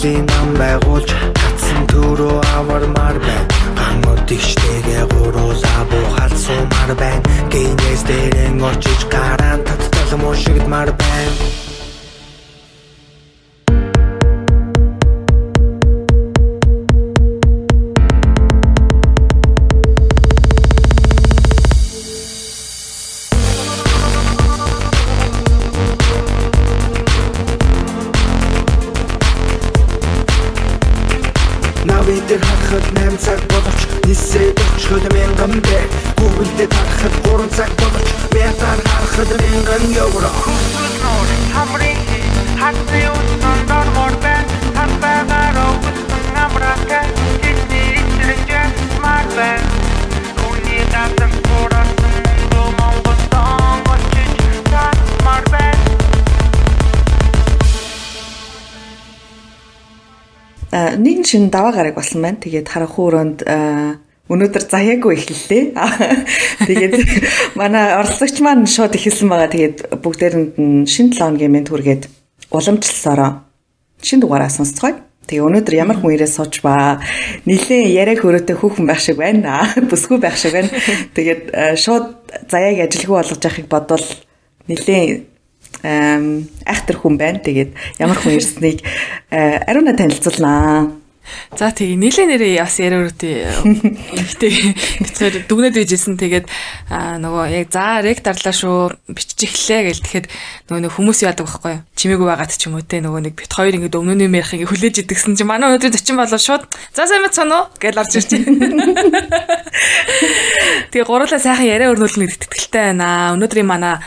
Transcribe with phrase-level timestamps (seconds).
[0.00, 3.44] Бүлийн нам байгуулж татсан төрөө авармаар байна.
[3.76, 7.28] Гамууд ихтэйгээ гуруула буухад сумар байна.
[7.52, 11.69] Гинээс дээрэн очиж гараан таттал мушигдмаар байна
[61.30, 62.42] А, нэгэн шин даваа гараг болсон байна.
[62.42, 65.62] Тэгээд харахгүй өрөөнд а, өнөөдөр заяагүй эхэллээ.
[66.66, 66.94] Тэгээд
[67.54, 69.50] манай оролцогч маань шууд эхэлсэн байгаа.
[69.54, 72.02] Тэгээд бүгдээрэнд нь шин 7 хоногийн мэд хүргээд
[72.50, 73.46] уламжлалсараа
[74.02, 74.98] шин дугаараа сонсцгоё.
[75.30, 76.98] Тэгээ өнөөдөр ямар хүн ирээ сууж ба
[77.46, 79.70] нилээ яриаг хөрөөтэй хүүхэн байх шиг байна.
[79.90, 80.70] Бүсгүй байх шиг байна.
[81.16, 82.18] Тэгээд а, шууд
[82.50, 84.06] заяаг ажилгүй болгож яхахыг бодвол
[85.82, 87.38] эм ахтар хүн байна.
[87.38, 87.70] Тэгээд
[88.02, 88.82] ямар хүн ирснийг
[89.30, 90.99] э, ариуна танилцуулнаа.
[91.56, 93.34] За тэгээ нилээ нэрээ бас яриа өрөөтэй
[94.22, 94.52] ихтэй
[95.02, 96.46] бицгээр дүгнээд bijсэн тэгээд
[96.92, 100.26] аа, нөгөө яг за ректарлаа шүү бичиж эхлэе гэл тэгэхэд
[100.70, 103.50] нөгөө нэг хүмүүс яадаг байхгүй юу чимээгүй байгаад ч юм уу те нөгөө нэг бит
[103.50, 106.64] хоёр ингээд өмнөний мэрхийг хүлээж идэгсэн чи манай өнөөдрийн зочин болоо шууд
[106.94, 108.46] за сайн мэцэн үү гэл орж ирчих.
[110.90, 113.34] Тэгээ гурлаа сайхан яриа өрнүүлнэ гэдэгт итгэлтэй байна.
[113.34, 113.98] Өнөөдрийн манай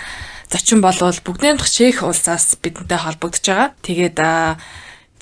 [0.52, 3.74] зочин болвол бүгдийн дахь Чех улсаас бидэнтэй холбогдож байгаа.
[3.82, 4.18] Тэгээд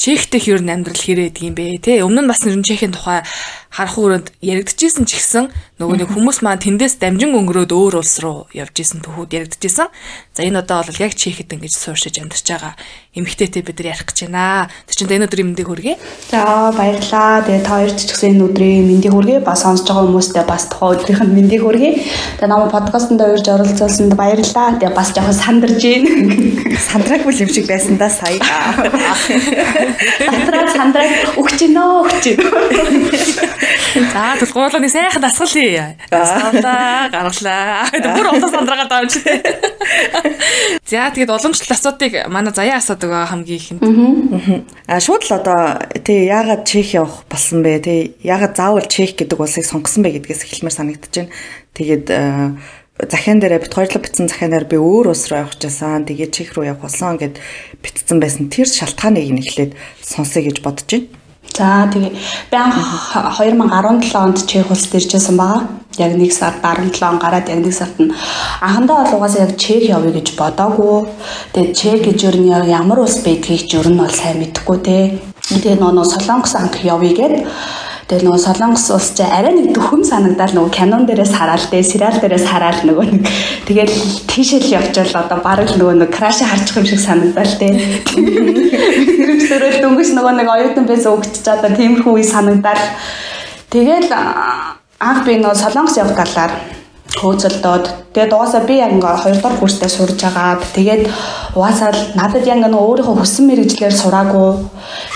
[0.01, 2.89] аа, Чехтэй ер нь амьдрал хэрэг гэдэг юм бэ те өмнө нь бас нэр Чехийн
[2.89, 3.22] тухай
[3.71, 5.47] харах өрөөнд яригдчихсэн ч гэсэн
[5.79, 9.87] нөгөө нэг хүмүүс маань тэндээс дамжин өнгөрөөд өөр улс руу явж исэн төхүүд яригдчихсэн.
[10.35, 12.75] За энэ одоо бол яг Чехэд ингэж сууршиж амьдарч байгаа
[13.15, 14.71] эмэгтэйтэй бид нар ярих гэж байна.
[14.87, 15.95] Тэр чинь энэ өдрийн мэндийг хүргэе.
[16.31, 17.43] За баярлалаа.
[17.43, 19.39] Тэгээ та хоёрт ч гэсэн энэ өдрийн мэндийг хүргэе.
[19.43, 21.91] Бас сонсож байгаа хүмүүстээ бас тухайн өдрийнх нь мэндийг хүргэе.
[22.39, 24.79] Тэгээ намайг подкастт урьж оролцуулсанд баярлалаа.
[24.79, 26.11] Тэгээ бас жоохон сандарж байна.
[26.91, 28.40] Сандраагүй юм шиг байсан да сая.
[30.31, 33.60] Татраа сандраг өгч гинөө өгч гинөө.
[34.13, 35.97] За тэгвэл гурлын сайхан дасгалъя.
[36.09, 37.85] Асуулаа гаргалаа.
[37.91, 39.13] Бүр олон сандраагаар давж.
[40.87, 43.81] За тэгээд уламжлалт асуудыг манай заяа асуудаг байгаа хамгийн ихэнд.
[44.87, 47.79] А шууд л одоо тий яагаад Чех явах болсон бэ?
[47.85, 51.34] Тий яагаад заавал Чех гэдэг улсыг сонгосон бэ гэдгээс эхэлмээр санагдаж байна.
[51.78, 52.52] Тэгээд э,
[53.08, 56.09] захиан дээрээ бит хоёрлог битсэн захиан дээр би өөр улс руу явах гэсэн.
[56.09, 57.40] Тэгээд Чех руу явах болсон гэд
[57.81, 58.49] битсэн байсан.
[58.49, 59.72] Тэр шалтгааныг нь эхлээд
[60.02, 61.21] сонсъё гэж бодож байна.
[61.49, 62.14] За тэгээ
[62.53, 62.78] анх
[63.38, 65.67] 2017 онд Чех улсад иржсэн байгаа.
[65.97, 68.14] Яг нэг сард 17 он гараад яг нэг сард нь
[68.61, 71.09] анхандаа бол угаасаа яг Чех явъя гэж бодоагүй.
[71.53, 75.20] Тэгээ Чех гэж ер нь ямар улс байдгийг ч ер нь бол сайн мэдэхгүй те.
[75.49, 77.34] Тэгээ нөгөө Солонгос анх явъя гэд
[78.11, 82.17] Тэгээ нөгөө Солонгос улс чи арай нэг дөхөм санагдал нөгөө кинон дээрээс хараад тэгээ сериал
[82.19, 83.23] дээрээс хараад нөгөө нэг
[83.72, 83.96] тэгэл
[84.28, 87.72] тийшэл явчвал одоо бараг нөгөө нэг краш харчих юм шиг санагдал тий.
[88.11, 92.84] Тэрүүсээрээ дөнгөж нөгөө нэг оюутан байсан өгч чад тиймэрхүү үе санагдал.
[93.72, 96.80] Тэгэл анх би нөгөө Солонгос явах талаар
[97.19, 97.85] хөөцөлдөөд
[98.16, 101.03] тэгээд угаасаа би яг ингээ 2 дугаар курстэй сурж агаад тэгээд
[101.59, 104.49] угаасаа л надад яг ингээ өөрийнхөө хүссэн мэрэгчлэр сураагүй.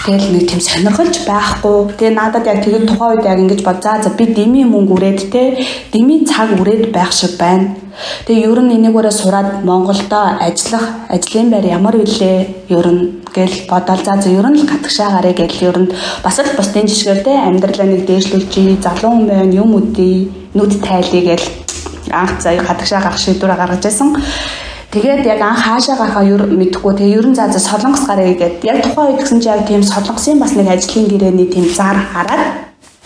[0.05, 1.77] Тэгэл нэг тийм сонирхолж байхгүй.
[1.95, 5.19] Тэгээд надад яг тэгээд тухайн үед яг ингэж бод за за би дими мөнгө үрээд
[5.31, 5.43] те.
[5.93, 7.85] Дими цаг үрээд байх шиг байна
[8.27, 12.67] Тэгээ ер нь энийгээрээ сураад Монголдо ажиллах ажлын байр ямар вүлээ?
[12.75, 15.91] Ер нь гэл бодоол за за ер нь л гадагшаа гарыг гэл ер нь
[16.23, 20.27] бас л бусдын жишгээр те амьдралаа нэг дээшлүүлж залуу байна юм үдий
[20.57, 21.64] нүд тайлъя гэл
[22.11, 24.15] анх заяа гадагшаа гарах шийдвэрээ гаргаж байсан.
[24.91, 26.93] Тэгээд яг анх хаашаа гарахаа юу мэдэхгүй.
[26.95, 28.63] Тэгээ ерөн заа за солонгос гарыг гэдэг.
[28.63, 32.65] Яг тухайн үед гэсэн чи яг тийм солонгосын бас нэг ажлын гэрээний тийм зар хараад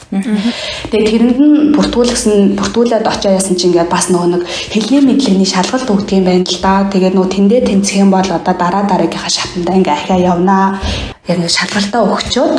[0.10, 4.44] Тэгээ тэрэнд нь бүртгүүлсэн бүртгүүлээд очоо яасан чинь ингээд бас нөгөө нэг
[4.74, 6.90] хэлний мэдлэгний шалгалт өгдөг юм байна л да.
[6.90, 10.81] Тэгээд нөгөө тэндээ тэнцэх юм бол одоо дараа дараагийнхаа шатанда ингээд ахиа явнаа.
[11.30, 12.54] Яг нэг шалгалтаа өгчөөд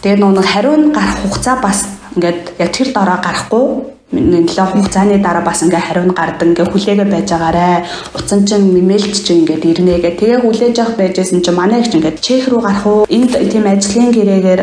[0.00, 1.84] тэгээд нөгөө хариу нь гарах хугацаа бас
[2.16, 3.64] ингээд яг тэр дороо гарахгүй
[4.14, 7.84] нэлээд хугацааны дараа бас ингээ хариу нь гардаг ингээ хүлээгээ байж байгаарэ.
[8.14, 10.10] Утсан чин имэйлч чинь ингээд ирнэ гэ.
[10.20, 13.06] Тэгээ хүлээж авах байжсэн чинь манай их ингээд чех руу гарах уу?
[13.10, 14.62] Энд тийм ажлын гэрээгээр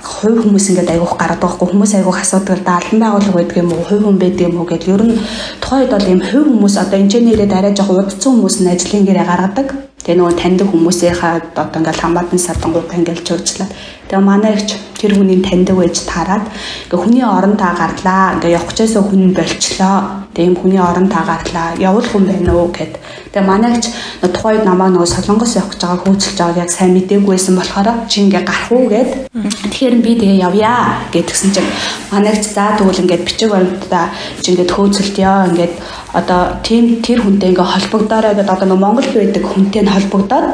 [0.00, 3.84] хувь хүмүүс ингээд айгуух гараад байхгүй хүмүүс айгуух асуудаг да албан байгууллага байдаг юм уу?
[3.88, 4.88] Хувь хүн байдаг юм уу гэд.
[4.88, 5.20] Ер нь
[5.60, 9.26] тухайн үед бол ийм хувь хүмүүс одоо инженерээ арай жоох удцсан хүмүүс нь ажлын гэрээ
[9.28, 13.68] гаргадаг Тэгээ нөгөө таньдаг хүмүүсийнхаа одоо ингээл хамаатан садангуудаа ингээл чуучлаа.
[14.10, 16.44] Тэгээ манай ихч тэр хүний таньдаг байж таарад
[16.90, 18.36] ингээ хүний орон та гарлаа.
[18.36, 20.25] Ингээ явах гэжсэн хүн болчлоо.
[20.36, 21.72] Тэгээ юм хүний орон та гарлаа.
[21.80, 23.00] Явал хүн байна уу гэд.
[23.32, 23.88] Тэгээ манай ихч
[24.20, 28.20] тухайд намаа нөгөө солонгос явах гэж байгаа хөөцөлж байгааг яг сайн мдэггүй байсан болохоор чи
[28.20, 29.10] ингээ гарах уу гэд.
[29.32, 31.72] Тэгэхээр би тэгээ явъя гэдгсэн чинь
[32.12, 34.12] манай ихч за тэгвэл ингээ бичиг баримтаа
[34.44, 35.70] чи ингээ хөөцөлтё ингээ
[36.12, 40.46] одоо тийм тэр хүнтэй ингээ холбогдоорой гэдэг одоо нэг Монголд байдаг хүнтэй нь холбогдоод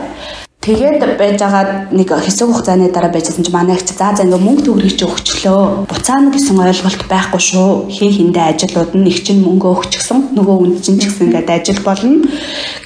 [0.62, 4.62] тэгээд байж байгаа нэг хэсэг хугацааны дараа байжсэн чинь манай их за за ингээ мөнгө
[4.62, 5.90] төгрөг чи өгчлөө.
[5.90, 7.90] Буцаана гэсэн ойлголт байхгүй шүү.
[7.90, 10.38] Хин хиндэ ажлууд нь их чинь мөнгө өгчихсөн.
[10.38, 12.22] Нөгөө үнд чинь ч гэсэн ингээд ажил болно.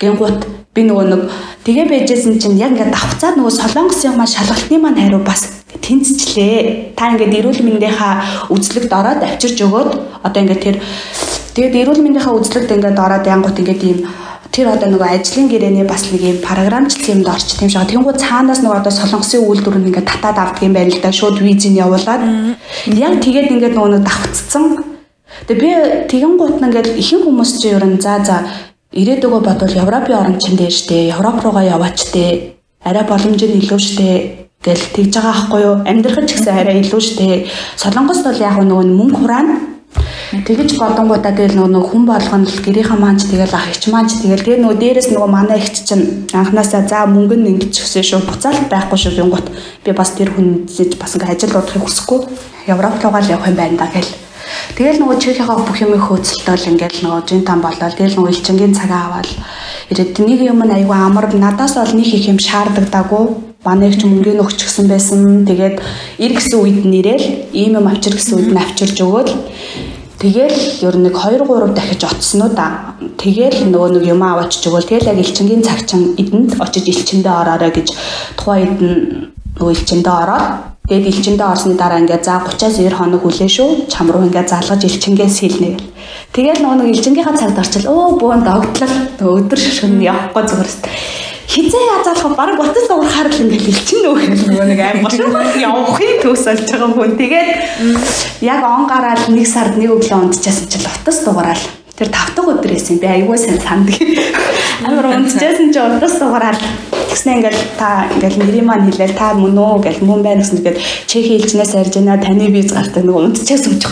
[0.01, 0.41] Гингут
[0.73, 1.23] би нөгөө нэг
[1.69, 5.45] тэгээ байжсэн чинь яг ингээд давцаад нөгөө солонгосын маань шалгалтын маань хариу бас
[5.85, 6.97] тэнцчлээ.
[6.97, 9.91] Та ингээд эрүүл мэндийнхаа үзлэгт ороод авчирж өгөөд
[10.25, 10.77] одоо ингээд тэр
[11.57, 14.05] Тэгээд эрүүл мэндийнхаа үзлэгт ингээд ороод янгут ингээд ийм
[14.53, 17.89] тэр одоо нөгөө ажлын гэрээний бас нэг юм програмчлсан юмд орч тийм шиг.
[17.89, 21.13] Тэнгүү цаанаас нөгөө одоо солонгосын үйлдвэр нь ингээд татаад авдаг юм байна л да.
[21.13, 22.23] Шууд визийн явуулаад.
[22.93, 24.65] Яг тэгээд ингээд нөгөө давцсан.
[25.47, 25.71] Тэгээ би
[26.11, 28.37] тэгэн гут ингээд ихэнх хүмүүс чинь ер нь за за
[28.97, 31.13] ирээдүгөө бодвол Европын орн чин дээр штэ.
[31.13, 32.57] Европ руугаа яваач штэ.
[32.85, 34.09] Арай боломж нь илүү штэ
[34.65, 35.77] гэл тэгж байгаа аахгүй юу?
[35.85, 37.47] Амьдрах ч гэсэн арай илүү штэ.
[37.77, 39.76] Солонгост бол яг нөгөө мөнгө хураана
[40.27, 44.43] Тэгэж бодонгуудаа тэгэл нөгөө хүн болгоно л гэрийнхаа маанч тэгэл ах ихч маанч тэгэл.
[44.43, 48.67] Тэгээ нөгөө дээрэс нөгөө манай ихч чинь анханасаа за мөнгө нь ингэж өссөн шүү буцаалт
[48.67, 49.47] байхгүй шүү гингут
[49.87, 52.21] би бас тэр хүнзэж бас ингээ ажил удахыг хүсэхгүй.
[52.67, 54.11] Европ руугаа л явах юм байна да гэл.
[54.75, 59.31] Тэгэл нөгөө чихийнхаа бүх юм хөөцөлтөөл ингээл нөгөө жинтан болоод тэгэл нөгөө элчингийн цагаа аваад
[59.95, 63.25] ирээд нэг юм нь айгүй амар надаас бол нэг их юм шаардагдаагүй.
[63.63, 65.47] Манай их ч мөнгөний өгчихсэн байсан.
[65.47, 65.83] Тэгээд
[66.19, 69.31] ир гэсэн үед нэрэл ийм юм авчир гэсэн үед нь авчирж өгөөл
[70.27, 72.99] Тэгэл ер нь нэг 2 3 дахиж оцсон уу да.
[73.15, 77.95] Тэгэл нөгөө нэг юм аваач чигвэл тэгэл яг элчингийн цагчин эдэнд очиж элчиндээ ороорой гэж
[78.35, 78.99] тухайн хэд нь
[79.55, 80.47] нөгөө элчиндээ ороод
[80.91, 83.71] тэгээд элчиндээ орсны дараа ингээд за 30-аас 90 хоног хүлээ шүү.
[83.87, 85.95] Чам руу ингээд залгаж элчингээс хэлнэ гэл.
[86.35, 88.95] Тэгэл нөгөө нэг элчингийнхаа цагт орчил өө бүүн догтлол
[89.31, 90.71] өдөр шөнө явахгүй зүгээр
[91.47, 95.31] хизээ язаалах баг утас уурахаар л ингээл илчин нөх нөгөө нэг аим машин
[95.63, 97.17] явахын төс олж байгаа хүн.
[97.17, 97.51] Тэгээд
[98.43, 101.63] яг он гараад нэг сард нэг өглөө унтчихсан чил утас дуурал
[101.97, 103.97] Тэр тав дахь өдөр байсан би айгүй сайн санддаг.
[104.85, 106.61] Амар унтчихсан чи удаас дугаараад
[106.93, 110.79] тэгснэ ингээл та ингээл нэрийн маань хэлээл та мөн үү гэл мөн байна гэсэн тэгээд
[111.09, 113.89] чех хэлжнээс арж байна таны виз гартай нөгөө унтчихсан чи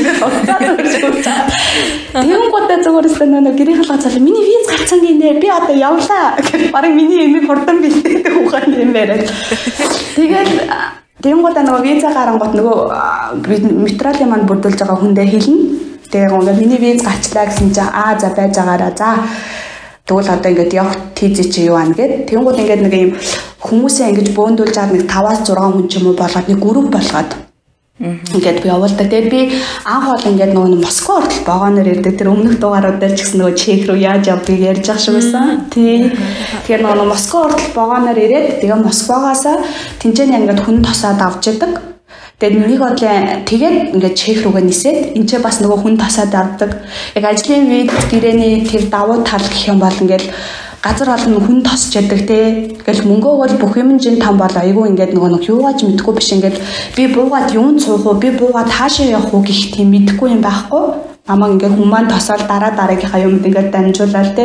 [0.00, 1.44] уцаад өрж уцаа.
[2.24, 6.72] Тэгэн гутаа зүгээрсэн нөгөө гэрийн халгаа цаал миний виз гарцсан гинэ би одоо явлаа гэх
[6.72, 9.28] барыг миний эмийг хурдан бэлдээд ухаан юм яриад.
[10.16, 10.52] Тэгээд
[11.20, 12.76] Тэнгуудаа нөгөө виза гарангууд нөгөө
[13.84, 18.28] материалын маань бүрдүүлж байгаа хүндээ хэлнэ Тэгээ ингээд миний виз гарчлаа гэсэн чинь аа за
[18.36, 19.10] байж байгаараа за
[20.04, 23.12] Тэгвэл одоо ингээд явах тийзээ чи юу ана гэд тэнгууд ингээд нэг юм
[23.64, 27.30] хүмүүсээ ингэж бөөндүүлж аваад нэг 5-аас 6 хүн ч юм уу болгоод нэг групп болгоод
[28.04, 29.06] ингээд би явуулдаг.
[29.08, 29.40] Тэгээд би
[29.86, 32.18] анх бол ингээд нөгөө Москва хүртэл вагоноор ирдэг.
[32.18, 35.70] Тэр өмнөх дугааруудаар ч гэсэн нөгөө чек рүү яаж явдгийг ярьж ах шиг байсан.
[35.70, 36.10] Тий.
[36.66, 39.44] Тэгэхээр нөгөө Москва хүртэл вагоноор ирээд тэгээ Москвагаас
[40.02, 41.93] тэнцэн ингээд хүн тосоод авч яадаг.
[42.44, 46.76] Тэгээд нэг бодлын тэгээд ингээд чек рүүгээ нисээд энэ ч бас нөгөө хүн тасаад авдаг.
[47.16, 50.28] Яг ажлын үед гэрээний тэр давуу тал гэх юм бол ингээд
[50.84, 52.68] газар олон хүн тосч ядаг те.
[52.84, 56.36] Ингээл мөнгөө бол бүх юм жин там бол айгүй ингээд нөгөө нэг юугаач мэдгүй биш
[56.36, 56.60] ингээд
[56.92, 61.13] би буугаад юунд суух уу би буугаад хаашаа явах уу гэх тийм мэдгүй юм байхгүй.
[61.24, 64.44] Намаа ингээд хүмүүс тосоод дараа дараагийнхаа юмд ингээд дамжуулаад те.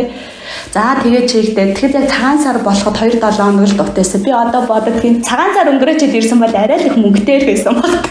[0.72, 1.76] За тэгээ чигдээ.
[1.76, 4.24] Тэгэхэд яг цагаан сар болоход 2 7 хоног л дутайсан.
[4.24, 8.08] Би одоо бодод тийм цагаан сар өнгөрөөч ирсэн бол арай л их мөнгөтэй байсан баг.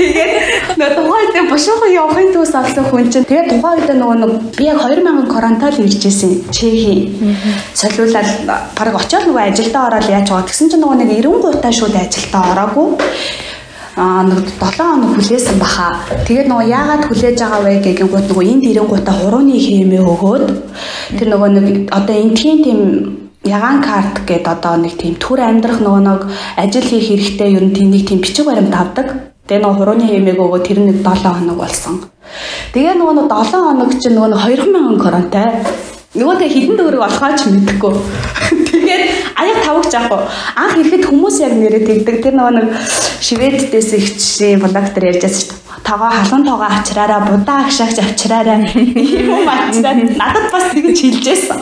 [0.00, 0.32] Тэгээд
[0.80, 4.80] нөө тухайд бушуухан явахын тус авсан хүн чинь тэгээд тухайн үед нөгөө нэг би яг
[4.80, 7.36] 2000 коронтол иржсэн Чехийн.
[7.76, 8.28] Солиулаад
[8.72, 10.48] баг очиод нөгөө ажилдаа ороод яаж байгаа.
[10.48, 12.88] Тэгсэн чинь нөгөө нэг 90 гутаа шууд ажилдаа ороогүй
[13.96, 16.02] нэг 7 хоног хүлээсэн баха.
[16.26, 20.44] Тэгээд нөгөө яагаад хүлээж байгаа вэ гэгэнгүүт нөгөө энд ирэнгуудаа хурууны хэмээ өгөөд
[21.18, 22.80] тэр нөгөө нэг одоо энтхийн тийм
[23.46, 26.20] ягаан карт гэдэг одоо нэг тийм төр амьдрах нөгөө нэг
[26.58, 29.30] ажил хийх хэрэгтэй ер нь тийм нэг тийм бичиг баримт авдаг.
[29.46, 31.94] Тэгээ нөгөө хурууны хэмээг өгөө тэр нэг 7 хоног болсон.
[32.74, 35.48] Тэгээ нөгөө 7 хоног чинь нөгөө 2000 коронтой.
[36.18, 37.94] Нөгөө тэгээ хідэн төгрөг олохоо ч мэдэхгүй.
[39.64, 40.22] Тавагч аах уу.
[40.60, 42.16] Анх ирэхэд хүмүүс яг нэрээ тэгдэг.
[42.20, 42.68] Тэр нөгөө нэг
[43.24, 45.62] шведдээс ихчийн блог дээр ярьж байсан шүү дээ.
[45.84, 48.60] Тогоо халуун тоогоо авчраараа, будаа агшаагч авчраараа.
[48.76, 51.60] Юм авчраад надад бас тэгж хэлжсэн.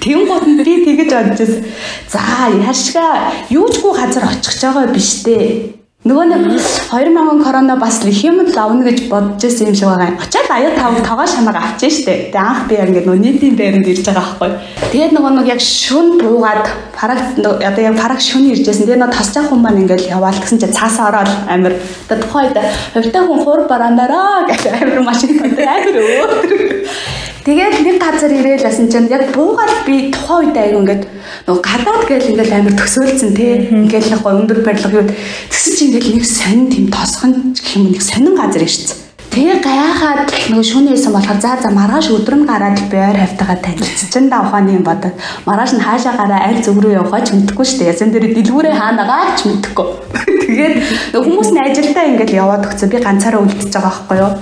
[0.00, 1.64] Гот нь би тэгэж бодож байсан.
[2.08, 6.44] За яашгаа юучгүй газар очих гэж байгаа биш дээ Нөгөө нэг
[6.88, 10.16] 2000 корона бас их юм л авна гэж бодож байсан юм шиг байгаа.
[10.16, 12.32] Очоод аяа тав тоогоо шанаг авчиж штэ.
[12.32, 14.50] Тэгээ анх би ингээд нөгөө нийтийн байранд ирж байгаа байхгүй.
[14.96, 16.64] Тэгээд нөгөө нэг яг шүн буугаад
[16.96, 18.88] параг одоо яг параг шүн иржсэн.
[18.88, 21.76] Тэгээ нөгөө тасчаа хүн маань ингээд яваал гэсэн чинь цаасаа ороод амир
[22.08, 22.56] одоо тухайд
[22.96, 27.29] хувьтай хүн хуур бараандараа гэж амир машин контр амир өө.
[27.40, 31.02] Тэгээд нэг газар ирээл асан чинь яг буугаад би тухайн үед айгу ингээд
[31.48, 33.64] нөгөө гадаад гээл ингээд амир төсөөлцөн тий.
[33.72, 35.08] Ингээд л гоо өндөр барилга юу.
[35.48, 39.08] Тэгсэн чинь ингээд нэг сонин тийм тосхон гэх юм нэг сонин газар ирсэн.
[39.30, 44.42] Тэгээ гайхаад нөгөө шүнээсэн болохоор за за маргааш өдрөм гараад би ойр хавтагаа танилцчихсан да
[44.42, 45.14] ухааны юм бодоод
[45.46, 47.92] маргааш нь хаашаа гараа аль зүг рүү явахаа ч мэдэхгүй шүү дээ.
[47.94, 49.88] Ясан дээр дэлгүүрээ хаанагаа ч мэдэхгүй.
[50.50, 50.74] Тэгээд
[51.14, 52.90] хүмүүс нь ажилдаа ингээд яваад өгсөн.
[52.90, 54.32] Би ганцаараа үлдчихэж байгаа байхгүй юу?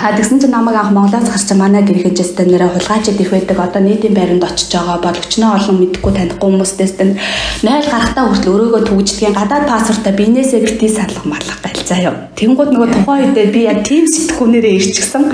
[0.00, 3.60] А тэгсэн чинь намайг анх Монголоос гарч манай гэр хэжээстэй нэрэ хулгайчд их байдаг.
[3.60, 7.20] Одоо нийтийн байранд очиж байгаа боловчноо олон мэдхгүй танихгүй хүмүүстэйс тань
[7.60, 12.16] найл гарахтаа хүртэл өрөөгөө түгждгийн гадаад паспортаа биенээсээ бити салах марлах галзаа юу.
[12.32, 15.24] Тэнгууд нөгөө тухайн үедээ би яг тийм сэтгүүнээрээ ирчихсэн.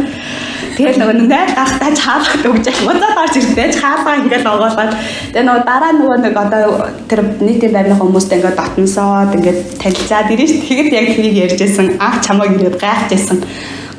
[0.74, 4.92] Тэгээд нөгөө найл гарахтаа чаалах төгж модоо гарч ирдээ чаалгаа ингээд оголоод
[5.30, 6.62] тэгээд нөгөө дараа нөгөө нэг одоо
[7.06, 10.52] тэр нийтийн байрны хүмүүстэй ингээд дотносоод ингээд танилцаад ирэн ш.
[10.58, 11.86] Тэгэд яг тийг ярьжсэн.
[12.02, 13.38] Анх чамайг ирээд гайхажсэн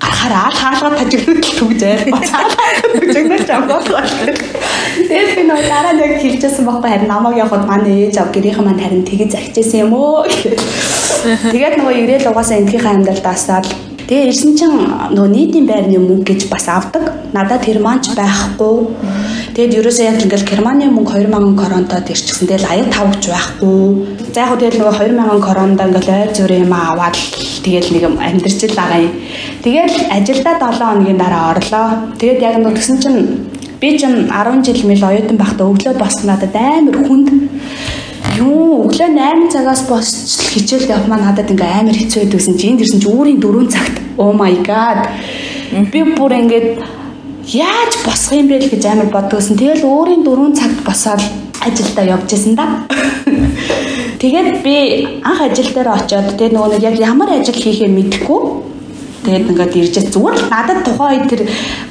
[0.02, 2.04] гарахаараа хаалгаа тажигнууд түгж байл.
[2.94, 4.02] Тажигнууд юм болоо.
[5.10, 8.84] Тэгээд би нөө дараа нэг хэлчихсэн байхгүй харин намайг явахад манай ээж ав гэрийнхэн маань
[8.84, 10.26] харин тэгэж захижсэн юм уу.
[11.54, 13.66] Тэгээд нөгөө ирээл угаасаа энтхийнхээ амьдралд асаад
[14.08, 17.12] Тэгээ ирсэн чинь нөгөө нийтийн байрны мөнгө гэж бас авдаг.
[17.36, 18.96] Надад тэр маань ч байхгүй.
[19.52, 22.48] Тэгэд ерөөсөө яг ингээл Германы мөнгө 2000 коронтод ирчихсэн.
[22.48, 24.32] Тэгэл аяг тавгч байхгүй.
[24.32, 27.20] За яг тэгэл нөгөө 2000 коронда ингээл ой зүрх юм аваад
[27.68, 29.14] тэгэл нэг юм амьдрч л байгаа юм.
[29.68, 31.88] Тэгэл ажилдаа 7 хоногийн дараа орлоо.
[32.16, 33.20] Тэгэд яг нөгөө тэгсэн чинь
[33.84, 37.28] би ч 10 жил мэл оюутан байхдаа өглөө болсон надад амар хүнд
[38.38, 38.86] Юу?
[38.86, 43.02] Өглөө 8 цагаас босч хичээл явах маань надад ингээ амар хэцүү байдгүйсэн чи энд ирсэн
[43.02, 43.96] чи үүрийн 4 цагт.
[44.18, 45.10] Oh my god.
[45.92, 46.68] Би бүр ингээд
[47.50, 49.58] яаж босох юм бэ гэж амар боддгоосэн.
[49.58, 51.22] Тэгэл өөрийн 4 цагт босоод
[51.66, 52.86] ажилдаа явж исэн да.
[54.22, 54.76] Тэгээд би
[55.22, 58.42] анх ажил дээр очиод тэгээд нөгөө нэг яг ямар ажил хийхээ мэдэхгүй
[59.28, 61.42] Тэгээд ингээд ирж зүгээр л надад тухайн үед тэр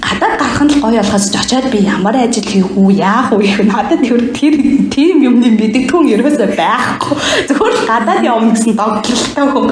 [0.00, 3.44] гадаад гарах нь л гоё болохоос ч очиод би ямар ажил хийх үү, яах үү
[3.44, 4.54] гэх надад тэр тэр
[4.88, 7.16] тийм юмны мэддэггүй ерөөсөй байхгүй.
[7.52, 9.68] Зүгээр л гадаад явна гэсэн догтлолтой хүн.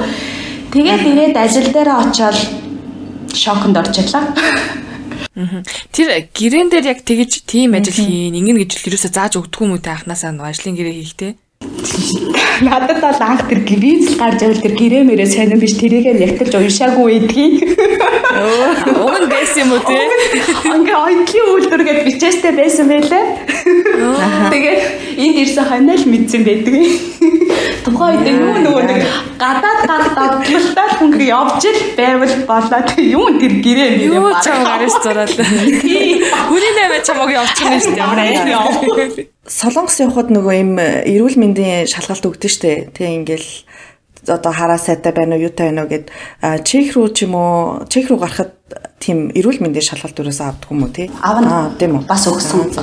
[0.77, 2.37] Тэгээд ирээд ажил дээр очиод
[3.33, 4.29] шоконд орчихлаа.
[5.89, 6.07] Тэр
[6.37, 9.97] гэрэн дээр яг тэгэж тийм ажил хийн, ингэн гэж л ерөөсө зааж өгдөггүй мүү та
[9.97, 11.33] анханасаа ажлын гэрээ хийхтэй.
[12.61, 16.55] Надад бол анх тэр виз гарч ирэл тэр гэрээ мэрээ сонирн биш тэрийг нь ягталж
[16.55, 17.55] уншаагүй байдгийг.
[18.95, 19.99] Уг нь байсан юм уу те?
[20.71, 23.23] Ингээ ойдлын үйлдвэр гэж бичээстэй байсан байлээ.
[24.55, 24.81] Тэгээд
[25.19, 26.75] энд ирсэн ханаа л мэдсэн байдаг.
[27.83, 28.99] Тухайн үед юу нөгөө нэг
[29.35, 34.95] гадаад гарах дагдлалтай хүн явж ил байвал болоод юу тэр гэрээ мэрээ юу чам гараас
[35.03, 35.31] зураад.
[35.35, 39.34] Хүний нэмэ чамаг явуучих юм шүү дээ.
[39.45, 42.89] Солонгос явхад нөгөө им эрүүл мэндийн шалгалт өгдөн штэ.
[42.97, 43.45] Тэг ингээл
[44.25, 46.09] одоо хараа сайтай байна уу, юутай байна уу гэд
[46.65, 48.57] чех руу ч юм уу, чех руу гарахад
[48.97, 51.11] тийм эрүүл мэндийн шалгалт өрөөсөө авдаг юм уу тий?
[51.21, 51.69] Авна.
[51.77, 52.09] тийм үү?
[52.09, 52.73] Бас өгсөн.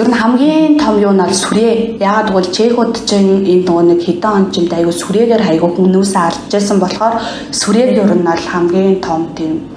[0.00, 2.00] Ер нь хамгийн том юу нь бол сүрээ.
[2.00, 6.80] Ягаад гэвэл чехууд чинь энэ нөгөө нэг хэдэн он чимд айгу сүрээгээр хайгуу хүмүүсээ алжсэн
[6.80, 7.20] болохоор
[7.52, 9.68] сүрээг ер нь бол хамгийн том тийм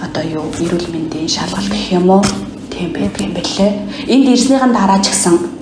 [0.00, 2.24] одоо юу эрүүл мэндийн шалгалт гэх юм уу?
[2.72, 3.72] Тийм байдаг юм бэлээ.
[4.08, 5.55] Энд ирснийхэн дараа ч гэсэн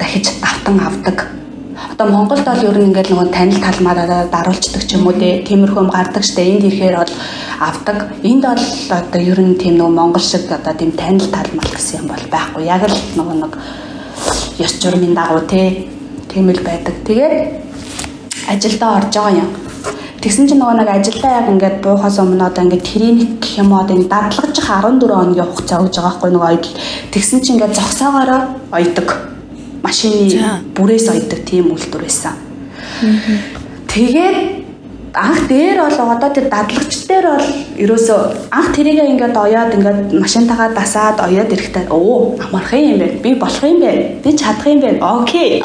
[0.00, 1.18] дахиж автан авдаг.
[1.92, 5.90] Одоо Монголд бол ер нь ингээд нөгөө танил талмаараа даруулцдаг ч юм уу тиймэрхүү юм
[5.92, 6.42] гардаг штэ.
[6.42, 7.14] Энд ирэхээр бол
[7.60, 7.98] авдаг.
[8.24, 8.64] Энд бол
[9.00, 12.64] одоо ер нь тийм нөгөө монгол шиг одоо тийм танил талмал гэсэн юм бол байхгүй.
[12.64, 13.52] Яг л нөгөө нэг
[14.64, 15.88] ёс журмын дагуу те
[16.28, 16.94] тийм л байдаг.
[17.04, 17.36] Тэгээд
[18.48, 19.50] ажилдаа орж байгаа юм.
[20.20, 23.80] Тэгсэн чинь нөгөө нэг ажилдаа яг ингээд буухаас өмнө одоо ингээд клиник гэх юм уу
[23.80, 26.66] одоо дадлагжих 14 хоногийн хугацаа өгж байгаа байхгүй нөгөө оёд.
[27.12, 29.08] Тэгсэн чинь ингээд зогсоогоороо ойдог.
[29.82, 32.34] Машины бүрээс ойдог тийм үйлдвэр байсан.
[33.88, 34.60] Тэгээд
[35.14, 37.48] анх дээр бол одоо тэр дадлагч дээр бол
[37.82, 38.20] ерөөсөө
[38.54, 43.18] анх тэрийг ингээд оёад ингээд машинтагаа дасаад оёад ирэхдээ оо амарх юм бэ?
[43.22, 44.22] Би болох юм бэ?
[44.22, 45.02] Би чадах юм бэ?
[45.02, 45.62] Окей.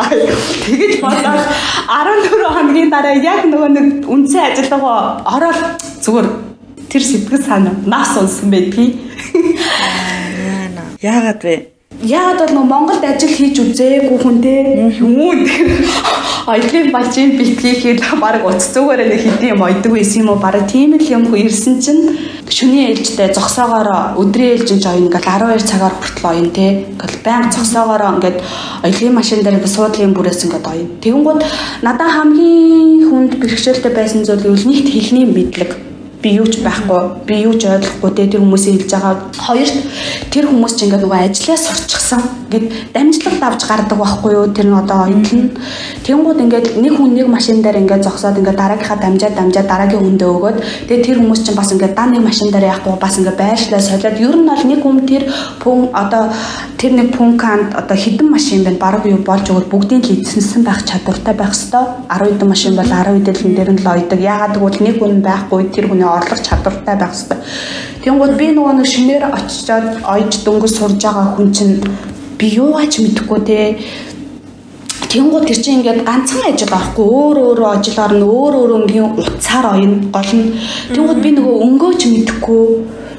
[0.66, 1.46] Тэгэж бодоод
[1.86, 5.60] 14 хоногийн дараа яг нөгөө нэг үндсэн ажиллагаа ороод
[6.02, 6.28] зүгээр
[6.90, 8.98] тэр сэтгэл санаа нас унсан байдгийг
[11.02, 11.75] Яагаад вэ?
[12.04, 14.54] Яагаад бол нөгөө Монголд ажил хийж үзээгүй хүн те?
[15.00, 15.16] Юм
[16.46, 20.44] оёлын бажийн битгий хийх баг утас зүгээрээ нэг хэдийн юм ойдог байсан юм уу?
[20.44, 22.20] Баг тийм л юм хөө ирсэн чинь
[22.52, 25.26] шөнийн ээлжтэй зогсоогоор өдрийн ээлжин ч оён ингээл
[25.56, 26.86] 12 цагаар хүртэл оён те.
[26.94, 28.38] Ингээл байнга зогсоогоор ингээд
[28.84, 30.90] оёлын машин дээр ингээд суудлын бүрээс ингээд оён.
[31.02, 31.42] Тэгэнгүүт
[31.82, 35.85] надаа хамгийн хүнд бэрхшээлтэй байсан зүйл нь нэгт хэлний мэдлэг
[36.26, 39.14] би юу ч байхгүй би юу ч ойлгохгүй те тэр хүмүүсийн хэлж байгаа.
[39.46, 39.78] Хоёрт
[40.34, 42.66] тэр хүмүүс ч ингээд нөгөө ажиллаа сурчсан ингээд
[42.98, 44.50] дамжлалт авч гардаг байхгүй юу?
[44.50, 45.54] Тэр нь одоо оюутан
[46.02, 50.30] тэнгууд ингээд нэг хүн нэг машин дээр ингээд зогсоод ингээд дараагийнхаа дамжаад дамжаад дараагийн хүндээ
[50.34, 50.58] өгөөд
[50.90, 54.18] тэгээ тэр хүмүүс чинь бас ингээд дан нэг машин дээр яахгүй бас ингээд байршлаа солиод.
[54.18, 55.24] Ер нь бол нэг хүн тэр
[55.62, 56.34] пун одоо
[56.82, 60.82] тэр нэг пунканд одоо хідэн машин байна баг юу болж өгвөл бүгдийн л эзэнсэн байх
[60.90, 64.20] чадвартай байх хэвээр 10 хэдэн машин бол 10 хэдэн дээр нь л ойдог.
[64.20, 67.42] Ягаад гэвэл нэг хүн байхгүй тэр хүний орлого чадвартай байх хэвээр.
[68.04, 71.76] Тэнгууд би нөгөө нэг шинээр очичоод ойж дөнгөж сурж байгаа хүн чинь
[72.40, 73.60] би юугаач мэдэхгүй те.
[75.12, 79.66] Тэнгууд тэр чинь ингээд ганцхан ажил байхгүй өөр өөрөө ажил орно өөр өөр өнгийн утсаар
[79.74, 80.54] оёно гол нь
[80.94, 82.66] Тэнгууд би нөгөө өнгөөч мэдэхгүй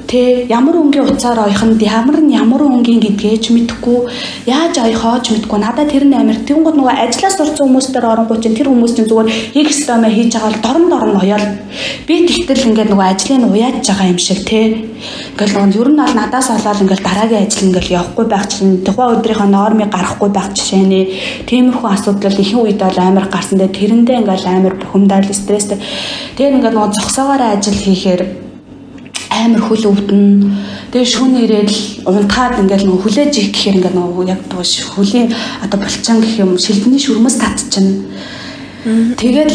[0.07, 4.07] Тэ ямар өнгийн уцаар ойхонд ямар нь ямар өнгийн гэдгээ ч мэдэхгүй
[4.47, 5.59] яаж ойхоо ч мэдэхгүй.
[5.59, 9.27] Надад тэр нь амир тэнгууд нөгөө ажиллаа сурцсан хүмүүстээр оронгууд чинь тэр хүмүүс чинь зүгээр
[9.51, 11.47] хийх ёстоймоо хийж байгаа л дорн дорн уяал.
[12.07, 14.87] Би тэгтэл ингээд нөгөө ажлыг уяаж байгаа юм шиг тэ
[15.35, 19.11] ингээл нөгөө ер нь бол надаас олоод ингээл дараагийн ажил ингээл явахгүй байх чинь тухайн
[19.19, 21.01] өдрийнхөө нормыг гаргахгүй байх жишээ нэ.
[21.51, 23.59] Тиймэрхүү асуудал ихэнх үед бол амар гарсан.
[23.59, 25.83] Дээр тэрэндээ ингээл амар бухимдал стресстэй
[26.39, 28.46] тэгээд ингээд нөгөө зогсоогоор ажил хийхээр
[29.31, 30.53] амар хөл өвдөн.
[30.91, 31.71] Тэгээ шүүн ирээд
[32.07, 36.57] унтаад ингээл нөгөө хүлээж их гэхээр ингээд нөгөө яг тууш хөлийн одоо булчаан гэх юм
[36.57, 38.07] шилдний шүрмэс татчихна.
[38.87, 39.51] Тэгээд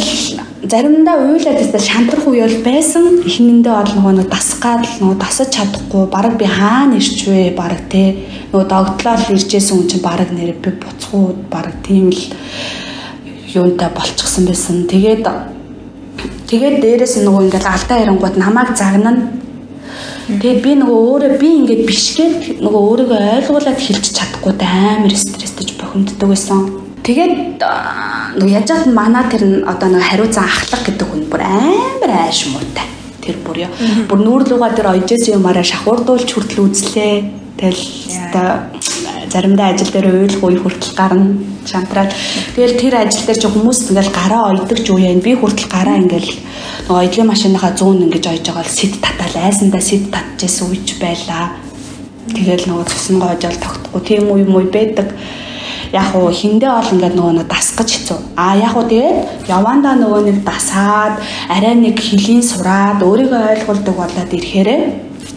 [0.69, 3.25] заримдаа уйлаад тест шантрах үе бол байсан.
[3.25, 8.67] Эхнэндээ бол нөгөө нэг дасгаад нөгөө дасаж чадахгүй баг би хаана ирчвэ баг те нөгөө
[8.69, 12.23] догтлол иржсэн хүн чинь баг нэр би буцхууд баг тийм л
[13.57, 14.87] юунтай болчихсон байсан.
[14.87, 15.25] Тэгээд
[16.47, 19.42] тэгээд дээрэс нөгөө ингээл алдаа ярангууд намайг загнана
[20.29, 26.29] Тэгээд би нөгөө өөрөө би ингээд бишгээд нөгөө өөрийгөө ойлгуулад хэлж чадахгүй амар стресстэж бохимддог
[26.31, 26.61] байсан.
[27.03, 27.59] Тэгээд
[28.39, 32.87] нөгөө яаж яат манаа тэр одоо нэг хариуцан ахлах гэдэг хүн бүр амар ааш муутай.
[33.19, 33.71] Тэр бүр яа.
[34.07, 37.15] Бүр нүүрлүүгээ тэр ойжээс юмараа шахуурдуулж хүртэл үзлээ.
[37.59, 37.83] Тэгэл
[39.33, 42.13] заримдаа ажил дээр уйлах үе хүртэл гарна шантраад.
[42.55, 45.25] Тэгэл тэр ажил дээр ч хүмүүс ингээл гараа ойдог ч үе юм.
[45.25, 46.31] Би хүртэл гараа ингээл
[46.89, 51.57] нөгөө эдлийн машиныхаа зүүн ингэж ойж байгаа л сэт татаал айсандаа сэт татчихсан үеч байлаа.
[52.29, 55.09] Тэгэл нөгөө цусн гоожол тогтохгүй тийм үе юм уу байдаг.
[55.93, 58.19] Яг уу хиндээ ол ингээд нөгөө дасгаж хэцүү.
[58.37, 61.21] А яг уу тэгээд явандаа нөгөө нэг дасаад
[61.53, 64.83] арай нэг хөлийн сураад өөрийгөө ойлгуулдаг болоод ирэхээрээ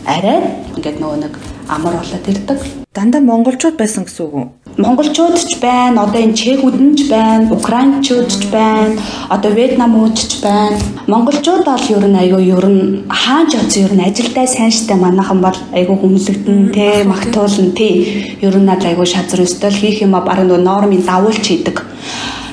[0.07, 0.39] арай
[0.79, 1.33] ингээд нөгөө нэг
[1.67, 2.84] амар болоод ирдэг.
[2.95, 4.47] Дандаа монголчууд байсан гэсэн үг үү?
[4.77, 10.43] монголчууд ч байна, одоо энэ чехүүд нь ч байна, украинчууд ч байна, одоо вьетнамууд ч
[10.43, 10.75] байна.
[11.07, 15.39] Монголчууд бол ер нь айгүй ер нь хааж оцсон ер нь ажилдаа сайн штэ манайхан
[15.39, 17.95] бол айгүй хүнлэгдэн те магтуулна тий.
[18.43, 21.83] Ер нь надад айгүй шазар өстөл хийх юм а баг нөгөө нормын давуулч хийдэг.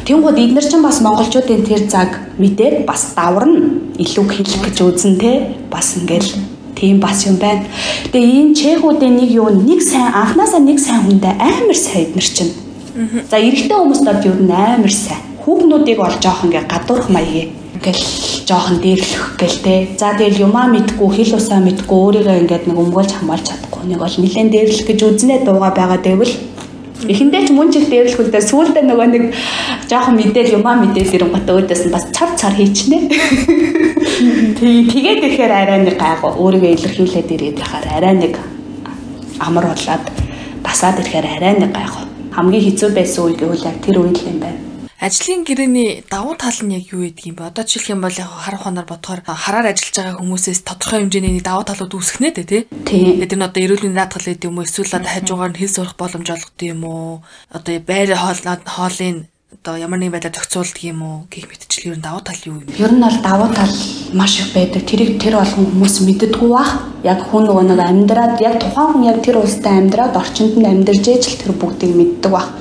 [0.06, 5.30] Тэнгууд эднэр чинь бас монголчуудын тэр цаг мэдээд бас даварна илүү хэлэх гэж үзэн те
[5.70, 6.51] бас ингээл
[6.82, 7.62] Тийм бас юм байна.
[8.10, 12.50] Тэгээ энэ чехүүдийн нэг юу нэг сайн анханасаа нэг сайн хүндээ амар сайн эднэр чинь.
[13.30, 15.22] За эрэгтэй хүмүүст бол юу амар сайн.
[15.46, 17.54] Хүүхнүүдийг олж авах ингээ гадуурх маяг.
[17.82, 18.02] гэл
[18.46, 19.74] жоохон дээрлэх гэл те.
[19.98, 24.16] За тэгэл юмаа мэдгүй хэл усаа мэдгүй өөрийгөө ингээд нэг өмгөөлж хамгаалж чадахгүй нэг бол
[24.22, 26.34] нилэн дээрлэх гэж үзнэ дууга байгаа дэвэл
[27.08, 29.24] Эхэндээ ч мөн чиг дээрлэхүлдээ сүүлдээ нөгөө нэг
[29.90, 33.10] жоохон мэдээл юмаа мэдээл ирэнгот өөдөөс нь бас цар цар хийчихнэ.
[34.58, 38.34] Тэг тэгээд ирэхээр арай нэг гайгүй өөрийгөө илэрхийлээд ирээд яхаар арай нэг
[39.42, 40.04] амар болоод
[40.62, 42.04] басаад ирэхээр арай нэг гайгүй.
[42.38, 44.71] Хамгийн хэцүү байсан үе гэвэл яг тэр үед л юм байна.
[45.02, 47.50] Ажлын гэрээний давуу тал нь яг юу гэдэг юм бэ?
[47.50, 51.66] Одоо жишээлх юм бол яг харах хоноор бодохоор хараар ажиллаж байгаа хүмүүсээс тодорхой хэмжээний давуу
[51.66, 52.62] талууд үүсгэнэ дээ тий.
[52.70, 54.66] Тэгээд нь одоо эрүүл мэндийн даатгал гэдэг юм уу?
[54.70, 57.26] Эсвэл одоо хажуугаар нь хэл сурах боломж олгодог юм уу?
[57.50, 62.22] Одоо байр хоолын одоо ямар нэгэн байдлаар зохицуулдаг юм уу гэх мэтчил ер нь давуу
[62.22, 62.70] тал юу юм?
[62.78, 63.74] Ер нь бол давуу тал
[64.14, 64.86] маш их байдаг.
[64.86, 66.86] Тэрийг тэр болгон хүмүүс мэддэггүй бах.
[67.02, 71.04] Яг хүн нөгөө нэг амьдраад яг тухайн хүн яг тэр улстай амьдраад орчинд нь амьдарч
[71.10, 72.54] ижил тэр бүгдийг мэддэг бах.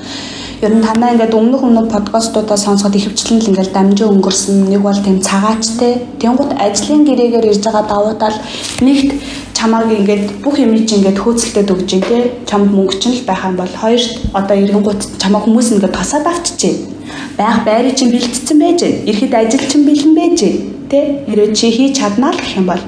[0.62, 4.70] Ер нь танаа ингээд өмнөх өмнөх подкастуудаа сонсоход ихэвчлэн л ингээд дамжин өнгөрсөн.
[4.70, 6.06] Нэг бол тийм цагаачтай.
[6.22, 8.38] Тэнгууд ажлын гэрээгээр ирж байгаа давуу тал
[8.78, 9.10] нэгт
[9.58, 13.42] чамааг ингээд бүх юм чи ингээд хөөцөлтөд өгж ин тээ чамд мөнгө ч л байх
[13.42, 16.74] юм бол хоёрт одоо ирэнгууд чамаа хүмүүс ингээд тасаад авчижээ.
[17.34, 20.38] Байх байрыг чинь бэлтцсэн байж, ирэхэд ажил чинь бэлэн байж
[20.86, 21.26] тэ?
[21.26, 22.84] Хэрвээ чи хийж чаднаа л гэх юм бол.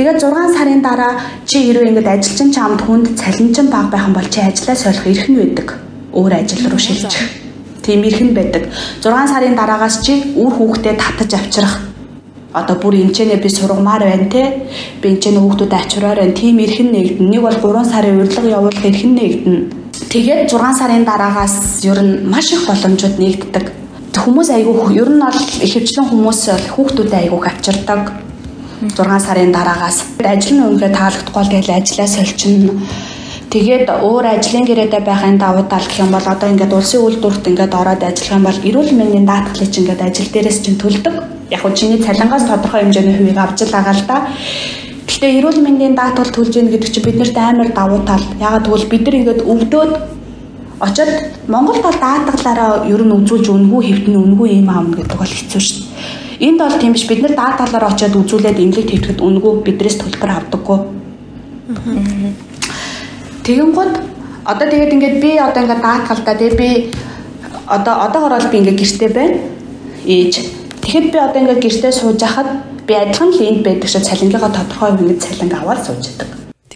[0.00, 4.28] Тэгээд 6 сарын дараа чи хэрвээ ингээд ажилчин чамд хүнд цалинчин баг байх юм бол
[4.32, 5.83] чи ажлаа солих эрх нь байдаг
[6.14, 7.44] өөр ажил руу шилжих.
[7.82, 8.70] Тийм ирхэн байдаг.
[9.02, 11.74] 6 сарын дараагаас чи үр хүүхдээ татаж авчрах.
[12.54, 14.42] Одоо бүр эмчэнэ би сургамаар байна те.
[15.02, 16.32] Би эмчэнэ хүүхдүүдэд ачуураар байна.
[16.32, 17.28] Тийм ирхэн нэгдэн.
[17.28, 19.56] Нэг бол 3 сарын урилга явуулах ирхэн нэгдэн.
[20.08, 23.66] Тэгээд 6 сарын дараагаас ер нь маш их боломжууд нэгддэг.
[24.14, 26.40] Хүмүүс айгүй ер нь бол ихэвчлэн хүмүүс
[26.72, 28.02] хүүхдүүдэд айгүй авчирдаг.
[28.80, 32.72] 6 сарын дараагаас ажил нь үнгээ таалагдахгүй тэгэл ажлаа сольчихно
[33.54, 37.74] Тэгээд өөр ажлын гэрээдээ байхын давуу тал гэх юм бол одоо ингээд улсын үйлдвэрт ингээд
[37.78, 41.14] ороод ажиллах юм бол эрүүл мэндийн даатгалыг чинь ингээд ажил дээрээс чинь төлдөг.
[41.54, 44.26] Яг нь чиний цалингаас тодорхой хэмжээний хувийг авч л байгаа л да.
[45.06, 48.26] Гэхдээ эрүүл мэндийн даатгал төлж ийн гэдэг чинь биднэрт амар давуу тал.
[48.42, 49.92] Ягаад гэвэл бид нар ингээд өвдөөд
[50.82, 51.12] очоод
[51.46, 55.78] Монгол бол даатгалаараа ер нь үзүүлж үнгүй хэвтний үнгүй юм аавна гэдэг бол хэцүү шүү
[55.78, 56.50] дээ.
[56.50, 60.78] Энд бол тийм биш бид нар даатгалаар очоод үзүүлээд эмнэлэгт хэвтгэд үнгүй бидрээс төлбөр авдаггүй.
[63.44, 63.92] Тэгэн гот
[64.48, 66.70] одоо тэгээд ингээд би одоо ингээд даатгалдаа тэгээд би
[67.68, 69.36] одоо одоогоор бол би ингээд гэртээ байна.
[70.08, 70.34] Ээж.
[70.80, 72.48] Тэгэхэд би одоо ингээд гэртээ сууж хахад
[72.88, 76.28] би адилхан л энд байдаг шиг цалингийнхаа тодорхой хэмжээнд цалинг аваад сууж байдаг.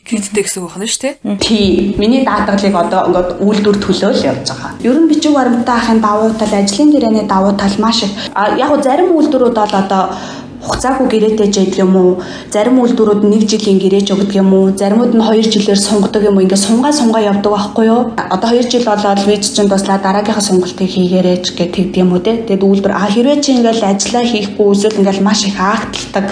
[0.09, 1.37] Гэртээ гэсэн үг байна шүү дээ.
[1.41, 1.97] Тий.
[1.97, 4.73] Миний даатгалыг одоо ингээд үйлдвэр төлөөл явж байгаа.
[4.85, 8.13] Ер нь бичиг баримттай ахын давуу тал, ажлын гэрээний давуу тал маш их.
[8.37, 10.17] Яг нь зарим үйлдвэрүүд бол одоо
[10.59, 12.13] хугацаагүй гэрээтэй жийдэг юм уу?
[12.51, 14.75] Зарим үйлдвэрүүд нэг жилийн гэрээж өгдөг юм уу?
[14.75, 16.43] Заримуд нь 2 жилээр сунгадаг юм уу?
[16.43, 18.11] Ингээ сунгаа сунгаа явдаг байхгүй юу?
[18.19, 22.19] Одоо 2 жил болоод виз чинь туслаа дараагийнхаа сунгалтыг хийгээрэй ч гэх тэгдэг юм уу
[22.19, 22.43] те?
[22.43, 26.27] Тэгэд үйлдвэр а хэрвээ чи ингээл ажиллаа хийхгүй эсвэл ингээл маш их акталдаг,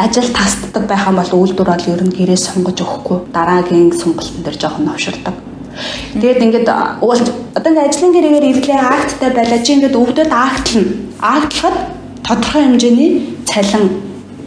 [0.00, 4.56] ажил тасддаг байх юм бол үйлдвэр бол ер нь гэрээ сунгаж өгөхгүй дараагийн сунгалтын дээр
[4.56, 5.36] жоохон новширдаг.
[6.16, 6.68] Тэгээд ингээд
[7.04, 10.96] уулж одоо ингээд ажлын гэрээгээр ирлээ акттай байлаа чи ингээд өвдөд актлна.
[11.20, 11.76] Актлахад
[12.24, 13.84] тодорхой хэмжээний цалин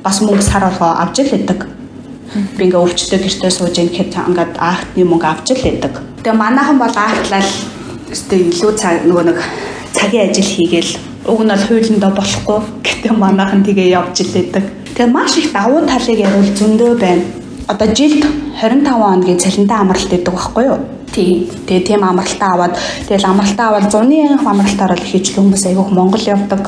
[0.04, 1.66] бас мөнгө сар болгоо авч л идэг.
[2.58, 5.94] Би ингээ өвчтөд гэртээ сууж ийн гэхэд ингээд актны мөнгө авч л идэг.
[6.24, 7.50] Тэгээ манайхан бол актлал
[8.12, 9.40] өстэй илүү цаг нөгөө нэг
[9.94, 10.92] цагийн ажил хийгээл
[11.32, 14.66] уг нь бол хуулиндоо болохгүй гэтээ манайхан тэгээ явж л идэг.
[14.96, 17.24] Тэгээ маш их давуу талыг яривал зөндөө байна.
[17.72, 18.24] Одоо жилд
[18.62, 20.80] 25 хоногийн цалинтай амралт идэг байхгүй юу?
[21.14, 21.48] Тийм.
[21.68, 22.74] Тэгээ тийм амралтаа аваад
[23.08, 26.64] тэгэл амралтаа аваад зуны амралтаар бол хийж хүмүүс айгүйх Монгол явдаг.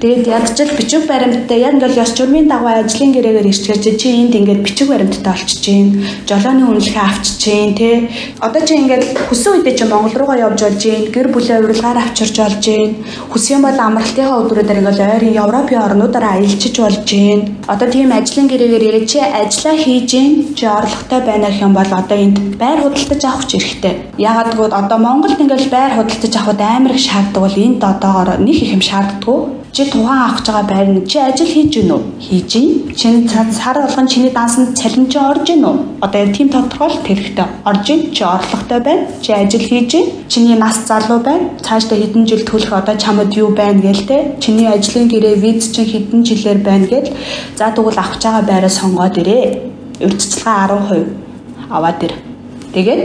[0.00, 4.62] Тэгээд ядчил бичиг баримттай яг ингээл ёс журмын дагуу ажлын гэрээгээр ирчихэж чи энд ингээд
[4.62, 5.86] бичиг баримттай олчиж гин
[6.28, 8.08] жолооны үнэлгээ авчиж гин тэ.
[8.40, 12.36] Одоо чи ингээд хүсэн үедээ чи Монгол руугаа явж болж гин гэр бүлээ урилгаар авчирч
[12.38, 12.90] болж гин
[13.32, 18.88] хүссэн бол амралтынхаа өдрүүдээр ингээд ойрын Европын орнуудаар аялчиж болж гин одоо тийм ажлын гэрээгээр
[18.88, 23.22] ирээд чи ажиллаа хийж гин чи орлоготой байна гэх юм бол одоо энд байр худалдаж
[23.24, 23.94] авах ч хэрэгтэй.
[24.18, 28.56] Ягаад гэвэл одоо Монголд ингээд байр худалдаж авахд амар их шаарддаг бол энд одоогоор нэг
[28.62, 32.02] их юм шаарддаггүй Чи тухайн авах байгаа байр нь чи ажил хийж гин үү?
[32.26, 32.68] Хийж гин.
[32.98, 35.76] Чин сар болгон чиний даансанд цалин чи орж гин үү?
[36.02, 37.46] Одоо яг тийм тодорхойлт хэрэгтэй.
[37.62, 39.06] Орж гин чи орлоготой байна.
[39.22, 40.06] Чи ажил хийж гин.
[40.26, 41.54] Чиний нас залуу байна.
[41.62, 44.34] Цаашдаа хэдэн жил төлөх одоо чамд юу байна гээл те.
[44.42, 47.14] Чиний ажлын гэрээ виз чинь хэдэн жилээр байна гээл.
[47.54, 49.62] За тэгвэл авах байгаа байраа сонгоод ирээ.
[50.02, 51.06] Урьдчилгаа 10%
[51.70, 52.14] аваад ир.
[52.74, 53.02] Тэгээд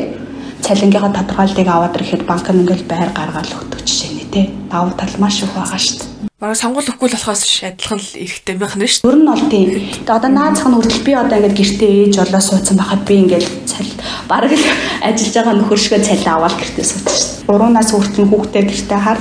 [0.65, 4.49] цалингийнхаа тодорхойлтыг аваад ирэхэд банк нь ингээл байр гаргаал өгдөг жишээ те.
[4.73, 6.13] Давуу тал маш их байгаа шүү дээ.
[6.43, 9.07] Бараг сонгол өгөхгүй л болохоос адилхан л эрэхтэй байх нь шүү.
[9.07, 9.69] Ер нь бол тийм.
[10.03, 13.47] Тэгээ одоо наацх нь хүртэл би одоо ингээд гэртээ ээж болоо суудсан байхад би ингээд
[13.63, 13.91] цал
[14.27, 14.65] бараг л
[15.07, 17.31] ажиллаж байгаа нөхөр шигэ цалин аваад гэртээ суудсан шүү.
[17.47, 19.19] 3 нас хүртэл хүүхдээ гэртээ хар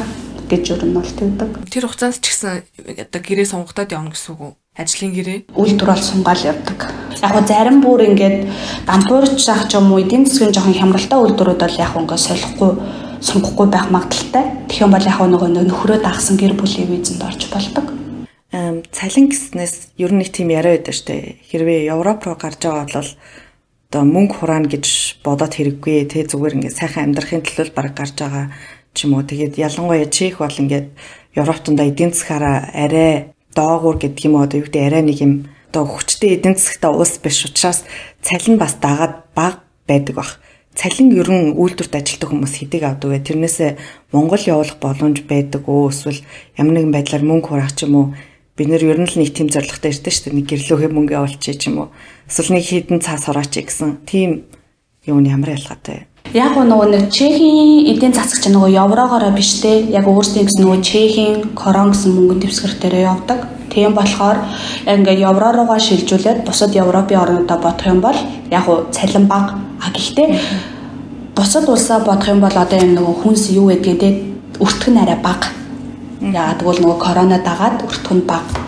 [0.51, 1.51] гэж ер нь бол тэгдэг.
[1.71, 2.51] Тэр хугацаанд ч гэсэн
[3.07, 4.53] одоо гэрээ сунгагдаад явна гэсэн үг үү?
[4.83, 5.39] Ажлын гэрээ.
[5.55, 6.79] Үйлдвэр бол сунгаал явдаг.
[7.23, 8.39] Яг нь зарим бүр ингээд
[8.85, 12.73] дампуурч зах ч юм уу эдийн засгийн жоохон хямралтай үйлдвэрүүд бол яг ингээд солихгүй
[13.23, 14.67] сунгахгүй байх магадaltaй.
[14.67, 17.87] Тэгэх юм бол яг нөгөө нөхрөө дагсан гэр бүлийн визэнд орж болдог.
[18.53, 21.39] Цалин гэснээс ер нь нэг тийм яриа байдаг штэ.
[21.49, 23.11] Хэрвээ Европ руу гарч байгаа бол
[23.93, 28.53] одоо мөнгө хураана гэж бодоод хэрэггүй те зүгээр ингээд сайхан амьдрахын төлөө баг гарч байгаа
[28.93, 29.25] ч юм уу.
[29.25, 30.93] Тэгээд ялангуяа чих бол ингээд
[31.37, 35.33] Европтонда эдийн засгаараа арай доогуур гэдэг юм уу одоо юу гэдэг арай нэг юм
[35.73, 37.85] одоо хүчтэй эдийн засгтай улс биш учраас
[38.21, 40.41] цалин бас дагаад баг байдаг бах.
[40.73, 43.21] Цалин ер нь үйлдвэрт ажилладаг хүмүүс хэдэг авдаг вэ?
[43.29, 43.71] Тэрнээсээ
[44.17, 45.93] Монгол явуулах боломж байдаг уу?
[45.93, 46.25] Эсвэл
[46.57, 48.07] ямар нэгэн байдлаар мөнгө хураах ч юм уу?
[48.57, 50.37] Бид нэр ер нь л нэг тийм зорилготой ирдэ шүү дээ.
[50.41, 51.89] Нэг гэрлөөхөө мөнгө явуулчих ч юм уу?
[52.25, 54.01] Эсвэл нэг хідэн цаас хураач гэсэн.
[54.09, 54.49] Тийм
[55.05, 56.13] юу нь ямар ялгаатай вэ?
[56.33, 61.37] Яг нөгөө нэг Чехийн эдийн засагч нөгөө еврогоороо биш те яг өөрсдийн гэсэн нөгөө Чехийн
[61.53, 63.41] корон гэсэн мөнгөнд дэвсгэр дээр явдаг.
[63.73, 64.37] Тийм болохоор
[64.87, 68.19] яг ингээд евро руугаа шилжүүлээд бусад Европын орнуудаа бодох юм бол
[68.51, 69.57] яг уу цалин бага.
[69.81, 70.29] А гэхдээ
[71.35, 74.09] бусад улсаа бодох юм бол одоо энэ нөгөө хүнс юу гэдгээ те
[74.61, 75.49] өртөх нь арай бага.
[76.21, 78.61] Яагаад гэвэл нөгөө корона дагаад өртөх нь бага.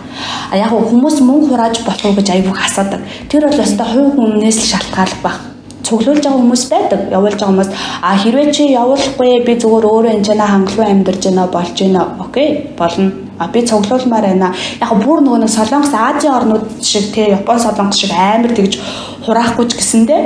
[0.51, 3.01] А яг хүмүүс мөнгө хурааж болох уу гэж айгүйх асуудаг.
[3.29, 5.37] Тэр бол өстой хувь хүнээс л шалтгаалх баг
[5.85, 7.01] цуглуулж байгаа хүмүүс байдаг.
[7.13, 7.69] Явуулж байгаа хүмүүс
[8.01, 12.01] а хэрвээ чи явуулахгүй би зүгээр өөрөө энэ чанаа хангалуун амьдарч байна болж байна.
[12.25, 13.24] Окей, болно.
[13.37, 14.53] А би цуглуулмаар байна.
[14.81, 18.79] Яг бүр нөгөө нэг Солонгос Азийн орнууд шиг те Япон Солонгос шиг амар тэгж
[19.25, 20.21] хураахгүй ч гэсэндээ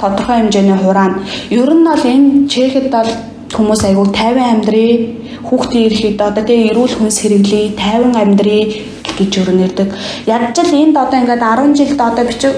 [0.00, 1.20] тодорхой хэмжээний хураана.
[1.50, 3.10] Ер нь бол энэ Чехэд бол
[3.52, 4.92] хүмүүс айгүй 50 амьдрий
[5.46, 8.62] хүүхдийн эрхийг одоо тэгээ эрүүл хүнс хэрэглэе 50 амьдрий
[9.18, 9.88] гэж өрнөрдөг.
[10.26, 12.54] Ядчил энд одоо ингээд 10 жилд одоо бичиг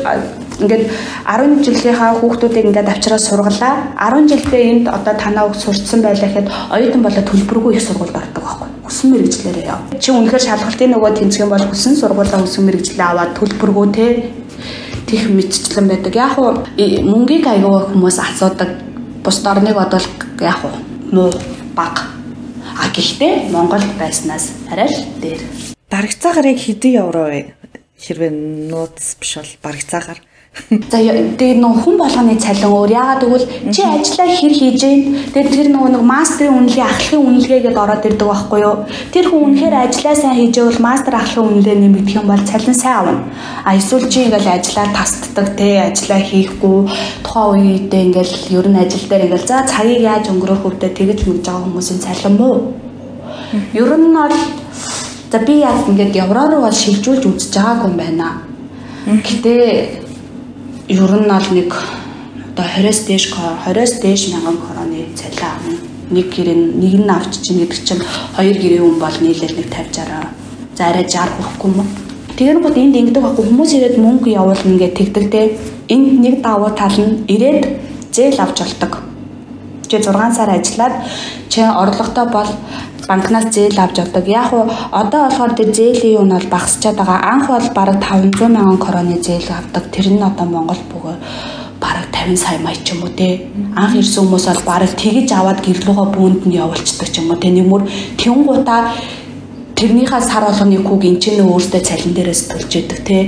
[0.59, 0.85] ингээд
[1.27, 3.95] 10 жилийнхаа хүүхдүүдийг ингээд авчраа сургалаа.
[3.95, 8.43] 10 жилдээ энд одоо танаа үг сурцсан байлаа гэхэд оюутан болоод төлбөргүй их сургуульд ордог
[8.43, 8.69] байхгүй.
[8.83, 9.81] Хүссэн мэрэгчлэрээ яв.
[10.03, 14.07] Чи үнэхээр шалгалтын нөгөө тэнцэх юм бол хүссэн сургуулаа хүссэн мэрэгчлээ аваад төлбөргүй те
[15.07, 16.15] тех мэдчлэн байдаг.
[16.17, 16.59] Яг уу
[17.07, 18.71] мөнгийг аягаа хүмүүс асуудаг.
[19.23, 20.07] Бус орныг бодвол
[20.43, 20.75] яг уу
[21.15, 21.31] муу
[21.79, 22.03] баг.
[22.77, 25.43] А гэхдээ Монголд байснаас арай л дээр.
[25.91, 27.55] Барагцаа гарыг хэдэн евро вэ?
[27.99, 28.31] Хэрвээ
[28.71, 30.21] нууц биш бол барагцаагаар
[30.69, 32.91] За тэгээд нөх хүн болгоны цалин өөр.
[32.91, 35.01] Яагаад гэвэл чи ажиллаа хэр хийж гин.
[35.33, 38.77] Тэгээд тэр нөгөө нэг мастрын үнэлгээ, ахлахын үнэлгээгээд ороод ирдэг байхгүй юу?
[39.15, 43.23] Тэр хүн үнэхээр ажиллаа сайн хийжээвэл мастер ахлахын үнэлгээ нэмэгдэх юм бол цалин сайн авна.
[43.65, 46.79] А эсвэл чи ингээл ажиллаа тасддаг те ажиллаа хийхгүй
[47.23, 51.45] тухайн үедээ ингээл ер нь ажил дээр ингээл за цагийг яаж өнгөрөөх өвдөө тэгэж мэдж
[51.47, 52.75] байгаа хүмүүсийн цалин муу.
[53.73, 54.37] Ер нь бол
[55.31, 58.29] за би яг ингээд евро руу шилжүүлж үзэж байгаагүй юм байна.
[59.09, 59.98] Гэтэ
[60.89, 61.75] ер нь бол нэг
[62.57, 65.77] одоо 20-с дээш 20-с дээш мянган короны цалин авна.
[66.11, 68.03] Нэг гэрээ нэг нь авч чинь гэдэг чинь
[68.37, 70.49] хоёр гэрээ хүн бол нийлээд нэг 50 60
[70.79, 71.89] за арай 60 хүрэхгүй юм?
[72.39, 75.59] Тэр гот энд ингэдэг байхгүй хүмүүс ирээд мөнгө явуулна ингээд тэгдэг те.
[75.93, 77.63] Энд нэг давуу тал нь ирээд
[78.15, 79.08] зээл авч болдог.
[79.89, 80.95] Чи 6 сар ажиллаад
[81.49, 82.51] чи орлоготой бол
[83.09, 84.29] банкнаас зээл авч авдаг.
[84.29, 87.21] Яг уу одоо болохоор тэр зээлийн юу нь бол багасчаад байгаа.
[87.33, 89.85] Анх бол бараг 500 мянган короны зээл авдаг.
[89.91, 91.17] Тэр нь одоо Монгол бүгөө
[91.81, 93.49] бараг 50 сая мая ч юм уу те.
[93.77, 97.49] Анх ирсэн хүмүүс бол бараг тэгж аваад гэрлүүгөө бүүнд нь явуулцдаг ч юм уу те.
[97.49, 97.83] Нэмүр
[98.21, 98.93] тэнгуудаа
[99.73, 103.19] тэрнийхээ сар болгоны хүүг энчэнэ өөртөө цалин дээрээс төлж идэг те.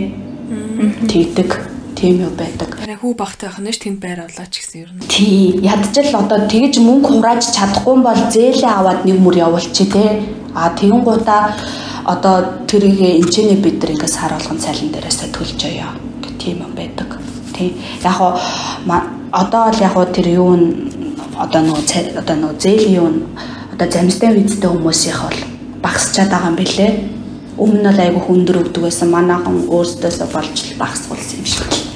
[1.09, 1.70] Тэгдэг
[2.01, 2.81] тийм юу байдаг.
[2.81, 4.97] Хүү багтай байх нь ш тэнд байр олооч гэсэн юм.
[5.05, 10.09] Тий, ядчил одоо тэгж мөнгө хурааж чадахгүй бол зээлээ аваад нэг мөр явуулчих тий.
[10.57, 11.53] А тэгэн гутаа
[12.09, 15.93] одоо тэрийг энчэний бид нар ингээс сар болгон цалин дээрээсээ төлж оё
[16.25, 17.21] гэх тийм юм байдаг.
[17.53, 17.77] Тий.
[18.01, 18.33] Яг уу
[19.33, 20.65] одоо л яг уу тэр юу н
[21.37, 23.17] одоо нөгөө одоо нөгөө зээлийн юу н
[23.77, 25.41] одоо замстай визтэй хүмүүсийнх бол
[25.85, 26.89] багасчаад байгаа юм билэ.
[27.61, 29.13] Өмнө нь айгүй хүндэр өгдөг байсан.
[29.13, 31.90] Манайхан өөрсдөөсөө болж багасгуулсан юм шиг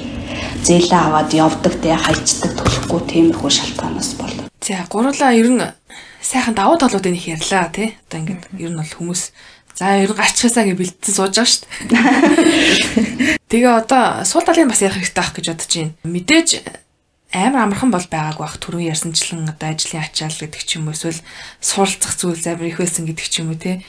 [0.64, 4.33] зээлээ аваад явдаг те хайчдаг төлөхгүй тиймэрхүү шалтгаанаас бол.
[4.64, 5.61] За гурлаа ер нь
[6.24, 7.92] сайхан давуу талуудыг их ярьлаа тий.
[8.09, 9.22] Одоо ингээд ер нь бол хүмүүс
[9.77, 11.61] за ер нь гарчхаасаа гэж бэлдсэн сууж байгаа
[11.92, 13.37] дээ.
[13.53, 15.92] Тэгээ одоо суул талын бас ярих хэрэгтэй байх гэж бодож байна.
[16.09, 16.48] Мэдээж
[17.37, 21.20] амар амархан бол байгаагүй бах түрүү ярьсанчлан одоо ажлын ачаал гэдэг ч юм уу эсвэл
[21.61, 23.85] суралцах зүйл замир их байсан гэдэг ч юм уу тий.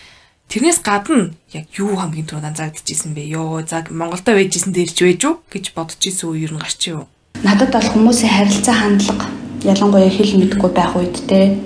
[0.49, 3.33] Тэрнээс гадна яг юу хамгийн түрүүнд анзаагдчихсэн бэ?
[3.33, 7.09] Йоо, за Монголдо байжсэн дээрч байж үү гэж бодож исэн үе юу гарч юу?
[7.41, 9.27] Надад бол хүмүүсийн харилцаа хандлага
[9.65, 11.57] ялангуяа хэл мэдгүй байх үед те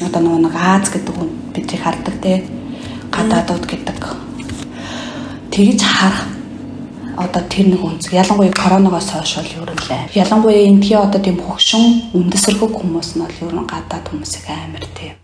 [0.00, 2.46] одоо нөгөө нэг Аз гэдэг хүн бидний хардаг те
[3.10, 3.98] гадаадууд гэдэг
[5.50, 6.30] тэгж харах
[7.18, 10.02] одоо тэр нэг үнцэг ялангуяа коронавигоос хойш бол ер нь лээ.
[10.22, 15.18] Ялангуяа эндхий одоо тийм хөгшин үндэсэрхэг хүмүүс нь бол ер нь гадаад хүмүүсийг амар тийм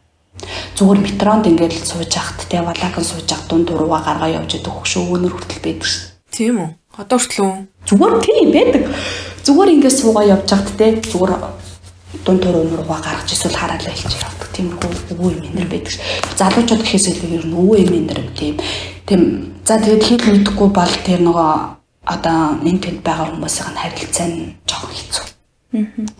[0.75, 4.87] зүгээр метронд ингээд сууж яхад те валаган сууж яхад дунд дурууга гаргаа явж идэх хөх
[4.87, 6.03] шүү өнөр хүртэл байдаг шүү.
[6.35, 6.71] Тийм үү?
[6.99, 7.55] Одоо хүртэл үү?
[7.89, 8.83] Зүгээр тийм байдаг.
[9.47, 11.33] Зүгээр ингээд суугаа явж яхад те зүгээр
[12.25, 14.49] дунд дуруу нурууга гаргаж эсвэл хараад байлж явдаг.
[14.55, 16.03] Тиймэрхүү өвөө юм энэ байдаг шүү.
[16.39, 18.55] Залуучууд гэхээс илүү ер нь өвөө юм энэ тийм.
[19.07, 19.23] Тийм.
[19.67, 21.53] За тэгээд хэл мэдэхгүй бол тэр нөгөө
[22.05, 25.25] одоо энэ тэнд байгаа хүмүүсийн харилцаа нь жоохон хэцүү.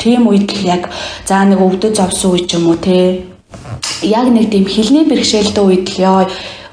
[0.01, 0.91] Тийм үед л яг
[1.29, 3.23] за нэг өвдөж зовсон үе ч юм уу те
[4.03, 6.21] яг нэг тийм хилний бэрхшээлтэй үед л ёо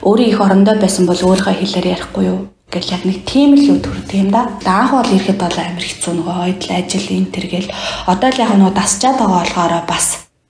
[0.01, 2.39] өөрөө их орондоо байсан бол өөрийнхөө хэлээр ярихгүй юу
[2.71, 4.47] гэл яг нэг тийм л үд төрдөг юм да.
[4.63, 7.69] Анх бол ирэхэд бол амар хэцүү нөгөө ойдл ажил энэ төр гэл
[8.07, 10.05] одоо л яг нөгөө дасчаад байгаа болохоор бас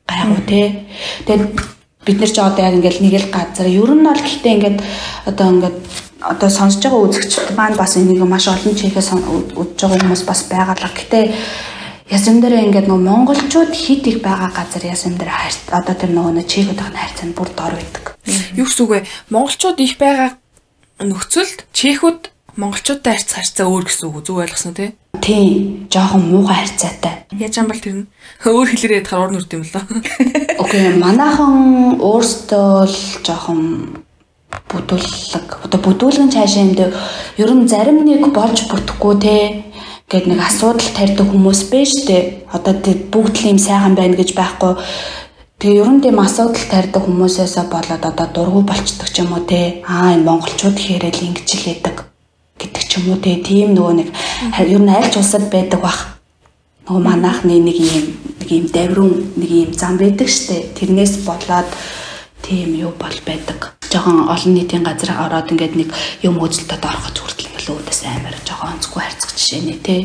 [0.06, 0.62] гайгүй те.
[1.26, 1.44] Тэгээд
[2.06, 4.78] бид нар ч одоо яг ингээл нэг л газар ер нь бол гэхдээ ингээд
[5.26, 5.78] одоо ингээд
[6.22, 10.78] одоо сонсож байгаа үзэгчд маань бас энийг маш олон чихээс үзэж байгаа хүмүүс бас байгаа
[10.78, 10.94] л.
[10.94, 11.20] Гэтэ
[12.12, 15.32] ясам дээр ингээд нөгөө монголчууд хит их байгаа газар ясам дээр
[15.72, 18.20] одоо тэр нөгөө чигүүд байгаа хайрцаа нь бүр дор байдаг.
[18.60, 19.08] Юу гэсэн үг вэ?
[19.32, 20.36] Монголчууд их байгаа
[21.00, 22.22] нөхцөлд чехүүд
[22.60, 24.92] монголчуудтай харьц харьцаа өөр гэсэн үг зүг ойлгосноо тий?
[25.24, 27.16] Тийм, жоохон муухай харьцаатай.
[27.32, 28.10] Яаж юм бол тэр нь
[28.44, 29.84] өөр хэлээр ядахаар уур нүрд юм лөө.
[30.64, 33.62] Окей, манайхан өөртөө л жоохон
[34.68, 35.48] бүдүүлэг.
[35.64, 36.92] Одоо бүдүүлгэн цаашаа юм дээр
[37.40, 39.36] ер нь зарим нэг болж бүрдэхгүй те
[40.12, 42.18] гэд нэг асуудал тарьдаг хүмүүс бэ штэ.
[42.52, 44.76] Одоо тэг бүгд л юм сайхан байна гэж байхгүй.
[45.56, 49.80] Тэгээ ер нь тийм асуудал тарьдаг хүмүүсээс болоод одоо дургу болчдөг ч юм уу те.
[49.88, 52.12] Аа энэ монголчууд хэрэл ингэж л яадаг
[52.60, 53.40] гэдэг ч юм уу те.
[53.40, 54.10] Тийм нөгөө нэг
[54.60, 56.20] ер нь айлч улсад байдаг бах.
[56.92, 58.06] Нөгөө манайхны нэг юм
[58.44, 60.76] нэг юм даврун нэг юм зам байдаг штэ.
[60.76, 61.72] Тэрнээс болоод
[62.44, 63.80] тийм юу бол байдаг.
[63.88, 69.02] Жохон олон нийтийн газар ороод ингээд нэг юм үзэлтэд ороход хүртэл өөдөөс амар жохон онцгүй
[69.04, 70.02] харьцах жишээ нэ тий.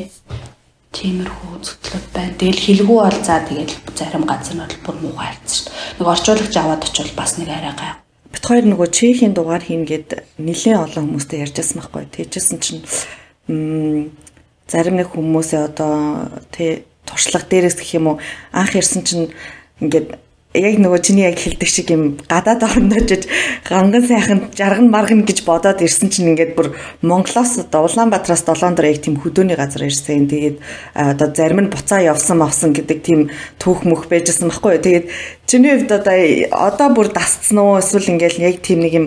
[0.92, 2.35] Тиймэрхүү зүтлүүд байна.
[2.37, 5.97] Тэгэл хэлгүй бол за тэгэл зарим газар нь бол бүр муухай харьцсан шүү дээ.
[5.97, 7.92] Нэг орчуулагч аваад очивол бас нэг арай гай.
[8.33, 10.09] Бит хоёр нөгөө Чехийн дугаар хийнгээд
[10.40, 12.05] нэлээд олон хүмүүстэй ярьжсэн байхгүй.
[12.11, 12.83] Тэжсэн чинь
[14.66, 18.16] зарим нэг хүмүүсээ одоо тий туршлага дээрээс гэх юм уу
[18.51, 19.31] анх ярьсан чинь
[19.81, 20.19] ингээд
[20.57, 23.29] яг нөгөө чиний яг хэлдэг шиг юм гадаад орножж
[23.69, 26.73] ганган сайхан жарган марган гэж бодоод ирсэн чинь ингээд бүр
[27.05, 30.27] Монголоос Улаанбаатараас долоон дор яг тийм хөдөөний газар ирсэн.
[30.27, 30.59] Тэгээд
[30.97, 34.85] одоо зарим нь буцаа явсан авсан гэдэг тийм түүх мөх байжсэн байхгүй юу.
[34.85, 35.07] Тэгээд
[35.47, 36.16] чиний хувьд одоо
[36.51, 39.07] одоо бүр дасцсан уу эсвэл ингээд яг тийм нэг юм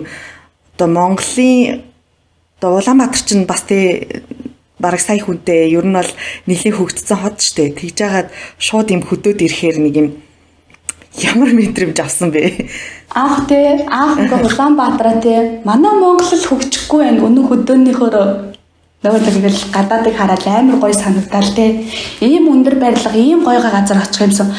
[0.78, 1.82] одоо Монголын
[2.62, 4.06] одоо Улаанбаатар чинь бас тий
[4.80, 6.10] бараг сая хүнтэй ер нь бол
[6.48, 10.08] нэлийн хөгжсөн хот штэ тэгж жагаад шууд юм хөдөөд ирэхээр нэг юм
[11.18, 12.70] ямар мэдрэмж авсан бэ?
[13.14, 17.24] Аах те аах ингээ Улаанбаатараа те манай Монгол л хөгжихгүй байх.
[17.26, 18.10] Өнөө хөдөөнийхөө
[19.00, 21.88] нөгөө тэгэл гадаадыг хараад амар гоё санагдал те
[22.20, 24.52] ийм өндөр барилга ийм гойгоо газар очих юмсан.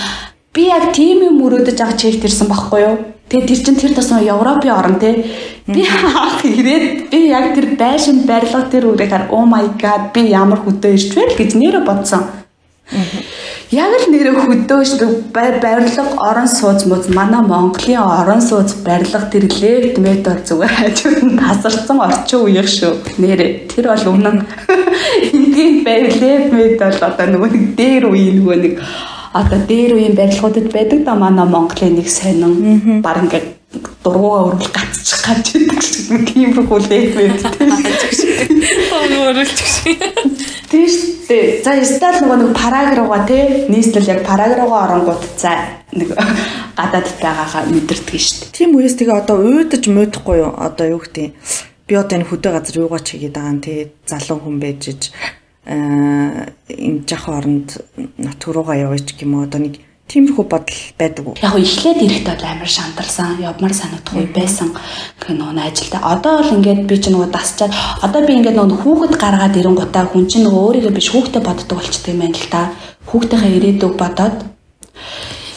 [0.51, 2.97] Би яг тийм юм өрөөдөж байгаа чек тэрсэн байхгүй юу?
[3.29, 5.23] Тэгээ тэр чин тэр тасна Европын орн те
[5.69, 10.59] би хаах ирээд би яг тэр байшин барилга тэр хар oh my god би ямар
[10.65, 12.27] хөдөө ирч вэ гэж нэрэ бодсон.
[13.71, 14.89] Яг л нэрээ хөдөөж
[15.31, 21.39] барилга орон сууц мөз манай Монголын орон сууц барилга тэр лефт метр зүгээр хажууд нь
[21.39, 22.99] тасарсан орчин үеих шүү.
[23.23, 24.43] Нэрээ тэр бол өмнө
[25.31, 28.73] энгийн байр лефт метр бол одоо нөгөө нэг дээр үе нөгөө нэг
[29.33, 33.47] одоо дээр үеийн барилгуудад байдаг да манай Монголын нэг сонин баг ингээд
[34.03, 37.53] дургуугаа өргөл гацчих гаж байдаг шиг нэг юм хүлээд байдаг.
[38.91, 39.99] Тоо өрөлчих шиг.
[40.71, 41.63] Тийм шүү дээ.
[41.63, 45.51] За стал нөгөө нэг параграфа тий нийслэл яг параграфа оронгууд за
[45.95, 46.11] нэг
[46.75, 48.55] гадаадд байгаагаа мэдэрдэг шүү дээ.
[48.55, 50.51] Тийм үеэс тэгээ одоо уйдаж муудахгүй юу?
[50.59, 51.31] Одоо юу гэдэг
[51.87, 55.40] би одоо энэ хөдөө газар юугаа ч хийгээд байгаа юм тий залуу хүн байжж э
[55.65, 57.77] энэ жах оронд
[58.17, 59.75] натуруугаа яваач гэмээ одоо нэг
[60.11, 61.39] Тиймэрхүү бодол байдаг уу?
[61.39, 64.75] Яг эхлээд ирэхдээ бол амар шантарсан, явмаар санагдах үе байсан.
[65.15, 66.03] Гэх нөгөө ажилда.
[66.03, 67.71] Одоо бол ингээд би ч нөгөө дасчаад
[68.03, 72.11] одоо би ингээд нөгөө хүүхэд гаргаад ирэнгутаа хүн чинь нөгөө өөрийгөө биш хүүхдэд боддог болчтой
[72.11, 72.75] юм байна л та.
[73.07, 74.37] Хүүхдийнхээ ирээдүг бодоод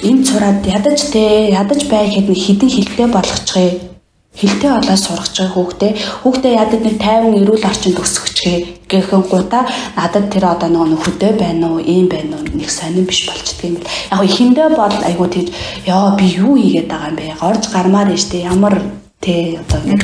[0.06, 3.93] энэ цураад ядаж те ядаж бай гэхэд хідэн хилтэй болгочихъя
[4.34, 5.92] хилтэй болоод сурах чиг хүүхдээ
[6.26, 8.58] хүүхдээ яадаг нэг 50 эрүүл орчинд өсгөчгээ
[8.90, 9.62] гэхэн гута
[9.94, 13.78] надад тэр одоо нөгөө хөдөө байна уу ийм байна уу нэг сонирн биш болчдөг юм
[13.78, 13.94] бэл.
[14.10, 15.54] Яг ихэндээ бол айгуу тийж
[15.86, 17.38] яа би юу хийгээд байгаа юм бэ?
[17.38, 18.74] Горж гармаар нь штэ ямар
[19.22, 20.02] тэ одоо ингэ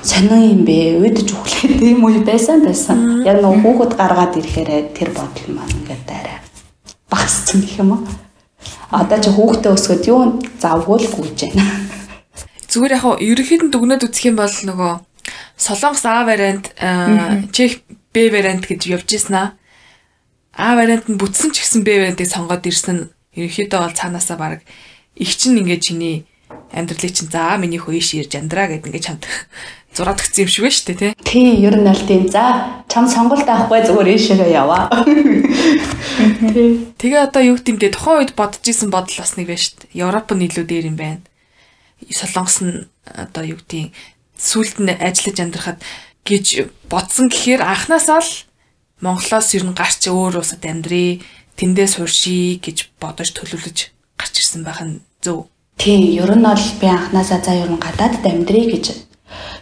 [0.00, 0.78] сонин юм бэ?
[1.04, 3.20] Уйдж өглөө тийм үе байсан байсан.
[3.28, 6.40] Яг нөгөө хүүхэд гаргаад ирэхээр тэр бодол маань ингээд арай
[7.12, 8.02] багассан гэх юм уу?
[8.88, 11.91] Одоо ч хүүхдээ өсгöd юу завгүй л гүйж байна
[12.72, 14.92] Зүгээр яг ерөнхийд нь дүгнээд үзэх юм бол нөгөө
[15.60, 16.72] Солонгос А вариант,
[17.52, 19.48] Чех Б вариант гэж явж ирсэн аа.
[20.56, 24.60] А вариант нь бүтсэн ч гэсэн Б вариантыг сонгоод ирсэн ерөнхийдөө бол цаанаасаа баг
[25.16, 26.24] их чинь ингээд чиний
[26.72, 29.24] амьдралыг чинь за миний хөөш ирж амьдраа гэд ингээд чамд
[29.96, 31.12] зураад өгсөн юм шиг байна шүү дээ тий.
[31.24, 32.28] Тий, ер нь аль тийм.
[32.28, 34.88] За, чам сонголт авахгүй зүгээр ийшээгээ яваа.
[36.96, 40.00] Тэгээ одоо юу гэмдэ тухайн үед бодож исэн бодол бас нэг байна шүү дээ.
[40.00, 41.20] Европ нь илүү дээр юм байна.
[42.10, 43.94] Солонгос нь одоо юу гэдгийг
[44.38, 45.78] сүлд нь ажиллаж амьдрахад
[46.26, 46.46] гэж
[46.90, 48.32] бодсон гэхээр анханасаа л
[49.02, 51.22] Монголоос ер нь гарч өөр улсад амьдрий,
[51.58, 53.78] тэндээс хурший гэж бодож төлөвлөж
[54.18, 55.50] гарч ирсэн байх нь зөв.
[55.78, 59.10] Тийм, ер нь бол би анханасаа за ер нь гадаадд амьдрий гэж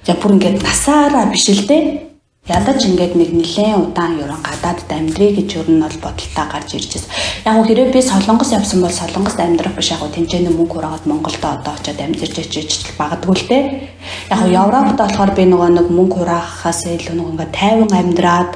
[0.07, 2.10] За бүр ингээд насаараа биш л дээ.
[2.49, 6.97] Ядаж ингээд нэг нэлээд удаан ерөн гадаадд амьдрий гэж ер нь бол бодолтой гарч ирж
[6.97, 7.13] байна.
[7.45, 11.05] Яг гоо хэрэв би солонгос явсан бол солонгост амьдрах биш яг гоо тэнцэнэ мөнгө хураад
[11.05, 13.65] Монголд одоо очиод амьдарч ичиж багадгүй л дээ.
[14.33, 18.51] Яг гоо Европт болохоор би нөгөө нэг мөнгө хураахаас илүү нөгөө ингээд тайван амьдраад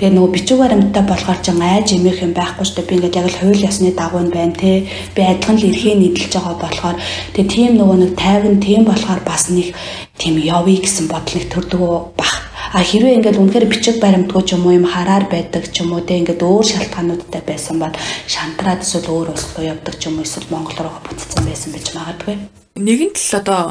[0.00, 2.88] тэгээ нөгөө бичиг баримттай болохоор ч айж эмээх юм байхгүй шүү дээ.
[2.88, 4.88] Би ингээд яг л хууль ёсны дагуу нь байна те.
[5.12, 6.96] Би адилхан л эрхээ нийтэлж байгаа болохоор
[7.36, 9.76] тэгээ тийм нөгөө нэг тайван тийм болохоор бас нэг
[10.16, 12.45] тийм явъя гэсэн бодол нэг төрдөг бах
[12.76, 16.04] А хэрвээ ингээд үнэхээр бичиг баримтгүй ч юм уу юм хараар байдаг ч юм уу
[16.04, 17.96] те ингээд өөр шалтгаануудтай байсан бол
[18.28, 21.88] шантраад эсвэл өөр улс руу явдаг ч юм уу эсвэл Монгол руу буцсан байсан байж
[21.96, 22.36] магадгүй.
[22.76, 23.62] Нэгэн тал одоо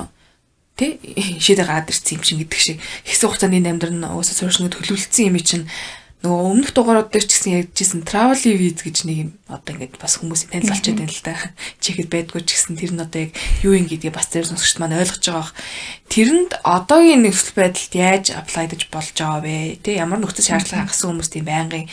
[0.73, 0.97] тий
[1.37, 5.37] шийдэ гараад ирсэн юм шиг гэдэг шиг хэсэг хугацааны амьдрал нь уусаа сууршны төлөвлөсөн юм
[5.37, 5.69] чинь
[6.23, 10.17] нөгөө өмнөх дугаарууд дээр ч гэсэн ярьжсэн travel viz гэж нэг юм одоо ингээд бас
[10.17, 11.35] хүмүүсийн танил болчиход байна л да.
[11.83, 14.97] Чихэд байдгүй ч гэсэн тэр нь одоо яг юу юм гэдгийг бас зэрэг сонсогчд маань
[14.97, 15.53] ойлгож байгаа.
[16.09, 19.77] Тэрэнд одоогийн нөхцөл байдалд яаж apply гэж болж байгаа вэ?
[19.85, 21.85] Тэ ямар нөхцөл шаардлага хангасан хүмүүс тийм байнгын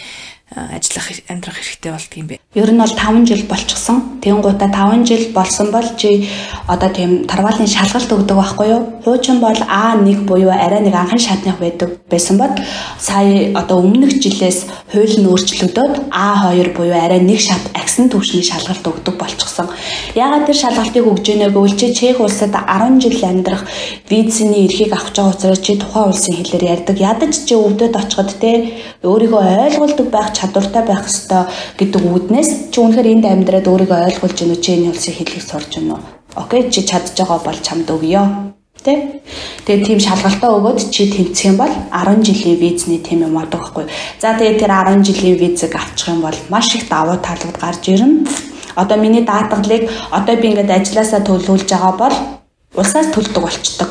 [0.54, 2.40] ажиллах амьдрах хэрэгтэй бол тийм бэ.
[2.54, 4.20] Ер нь бол 5 жил болчихсон.
[4.20, 6.28] Тэнгуудаа 5 жил болсон бол чи
[6.68, 8.82] одоо тийм тарвалын шалгалт өгдөг байхгүй юу?
[9.04, 12.52] Хуучин бол А1 буюу арай нэг анхан шатных байдаг байсан бол
[13.00, 18.84] сая одоо өмнөх жилээс хууль нь өөрчлөгдөөд А2 буюу арай нэг шат агсан түвшний шалгалт
[18.84, 19.72] өгдөг болчихсон.
[20.14, 23.64] Яагаад тэр шалгалтыг өгж ийнэ гэвэл чи Чех улсад 10 жил амьдрах
[24.10, 26.96] визний эрхийг авч байгаа учраас чи тухайн улсын хэлээр ярьдаг.
[27.00, 31.46] Ядаж чи өвдөд очиход те өөрийгөө ойлгуулдаг байх чадвартай байх ёстой
[31.78, 35.98] гэдэг үүднээс чи үнэхээр энд амьдраад өөрийгөө ойлгуулж гинөө чи энэ улсын хэлийг сурж гинөө.
[36.34, 38.52] Окей чи чадж байгаа бол чамд өгье.
[38.82, 39.22] Тэ?
[39.62, 43.86] Тэгээ тийм шалгалтаа өгөөд чи тэнцэх юм бол 10 жилийн визний тийм юм адаг байхгүй.
[44.18, 48.26] За тэгээ тэр 10 жилийн визэг авчих юм бол маш их давуу талууд гарч ирнэ.
[48.74, 52.14] Одоо миний даатгалыг одоо би ингээд ажилласаа төлөвлөж байгаа бол
[52.74, 53.90] улсаас төлдөг болчдөг.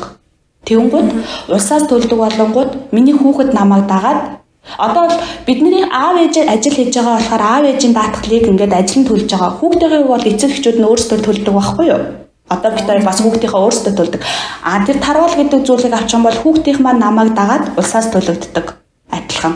[0.68, 1.08] Тэнгүүд
[1.48, 4.41] улсаас төлдөг болонгууд миний хүүхэд намайг дагаад
[4.78, 9.08] Одоо бол бидний аав ээж ажил хийж байгаа болохоор аав ээжийн даатгалыг ингээд ажил нь
[9.10, 9.58] төлж байгаа.
[9.58, 12.02] Хүүхдийн бол эцэг эхчүүд нь өөрсдөө төлдөг байхгүй юу?
[12.48, 14.22] Одоо бид хоёр бас хүүхдийнхээ өөрсдөө төлдөг.
[14.62, 18.66] А тэр тарвал гэдэг зүйлийг авчих юм бол хүүхдийнх маань намайг дагаад улсаас төлөгддөг.
[19.10, 19.54] Адилхан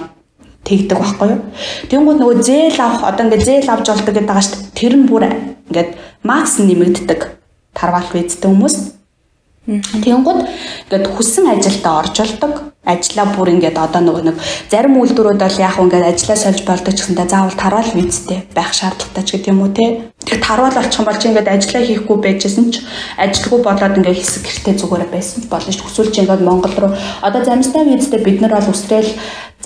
[0.66, 1.40] тэгдэг байхгүй юу?
[1.90, 4.74] Тэнгүүд нөгөө зээл авах одоо ингээд зээл авч болдог гэдэг байгаа шүү дээ.
[4.80, 5.22] Тэр нь бүр
[5.70, 5.90] ингээд
[6.26, 7.20] макс нэмэгддэг.
[7.76, 8.76] Тарвал визтэй хүмүүс.
[10.02, 10.40] Тэнгүүд
[10.90, 12.52] ингээд хүссэн ажилдаа орж болдог
[12.86, 14.36] ажлаа бүр ингээд одоо нөгөө нэг
[14.70, 19.24] зарим үйлдвэрүүд бол яг ингээд ажлаа сольж болдог ч гэсэндээ заавал тарвал визтэй байх шаардлагатай
[19.26, 20.14] ч гэдэг юм уу те.
[20.22, 22.74] Тэр тарвал болчих юм бол чи ингээд ажлаа хийхгүй байжсэн ч
[23.18, 25.82] ажилгүй болоод ингээд хэсэг гэртээ зүгээр байсан болно ш.
[25.82, 26.92] Хүсвэл чи ингээд Монгол руу
[27.26, 29.10] одоо замстай визтэй бид нар бол өсрэл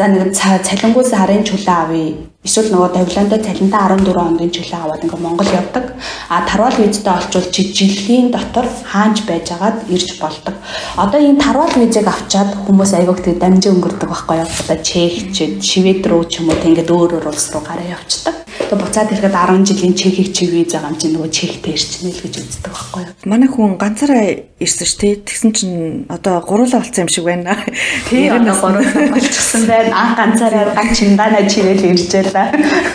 [0.01, 2.15] за нэг цалингуй сарын чөлөө авъя.
[2.41, 5.85] Эсвэл нөгөө Тавиланда цалинтаа 14 хоногийн чөлөө аваад ингээд Монгол явдаг.
[6.33, 10.55] А тарвал визтэй олчвол чи жилийн дотор хаанч байжгаад ирж болдог.
[10.97, 14.47] Одоо энэ тарвал визийг авчаад хүмүүс аяг айгууг тэг дамжин өнгөрдөг байхгүй юу?
[14.47, 17.99] Одоо Чех ч Швед рүү ч юм уу тэг ингээд өөр өөр улс руу гараа
[17.99, 18.35] явцдаг.
[18.71, 22.23] Тэгээ буцаад ирэхэд 10 жилийн Чехийг чи виз байгаа юм чинь нөгөө Чехтэй ирчихнэ л
[22.23, 23.15] гэж үздэг байхгүй юу?
[23.27, 24.23] Манай хүн ганцаараа
[24.63, 25.13] ирсэн ш тий.
[25.19, 27.59] Тэгсэн чинь одоо гуруулаа болсон юм шиг байна.
[28.07, 29.91] Тий одоо гуруулаа болчихсон байна.
[29.91, 32.55] Анх ганцаараа ганц чингаана чирэл иржээ la.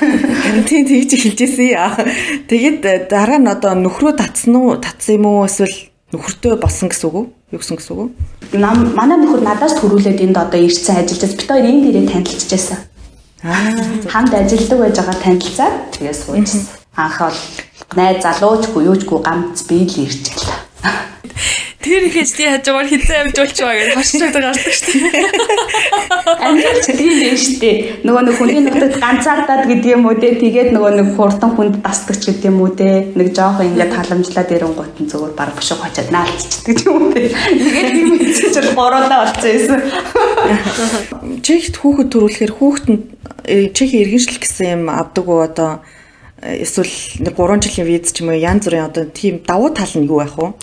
[0.70, 1.92] Тий тэгж хэлжсэн яа.
[2.48, 4.80] Тэгээд дараа нь одоо нөхрөө татсан уу?
[4.80, 5.44] Татсан юм уу?
[5.44, 7.26] Эсвэл нөхөртөө болсон гэсэн үг үү?
[7.54, 8.10] Юу гэсэн гэсэн үг үү?
[8.58, 12.80] Нам манай нөхөр надаас төрүүлээд энд одоо ирсэн ажиллаж бид хоёр энд ирээ танилцчихсан.
[13.46, 13.70] Аа
[14.10, 16.62] хамт ажилладаг байж байгаа танилцаад тэгээс суужсан.
[16.98, 17.38] Анх бол
[17.94, 20.65] найз залуучгүй юучгүй ганц би л ирчихлээ.
[21.86, 25.30] Тэр их эжний хажуугаар хизээ амж болчихоо гэж хашчаад гардаг шүү дээ.
[26.48, 27.78] Амжилт тийм дээ шүү дээ.
[28.02, 32.18] Нөгөө нэг хүний нутагт ганцаардаад гэдэг юм уу те тэгээд нөгөө нэг хурдан хүнд дасдаг
[32.18, 36.10] ч гэдэг юм уу те нэг жоох ингээд халамжлаад ирэнгуут нь зүгээр баг бушиг хочоод
[36.10, 37.30] наалцчихдаг юм уу те.
[37.30, 39.82] Тэгээд тийм хэвчээр гороолаа болцсон юмсан.
[41.46, 43.00] Чехт хүүхэд төрүүлэхээр хүүхэд нь
[43.46, 45.86] э, чехийн иргэншил гэсэн юм авдаг уу одоо
[46.46, 46.94] эсвэл
[47.26, 50.22] нэг 3 жилийн виз ч юм уу янз бүрийн одоо тийм давуу тал нь юу
[50.22, 50.54] байх вэ?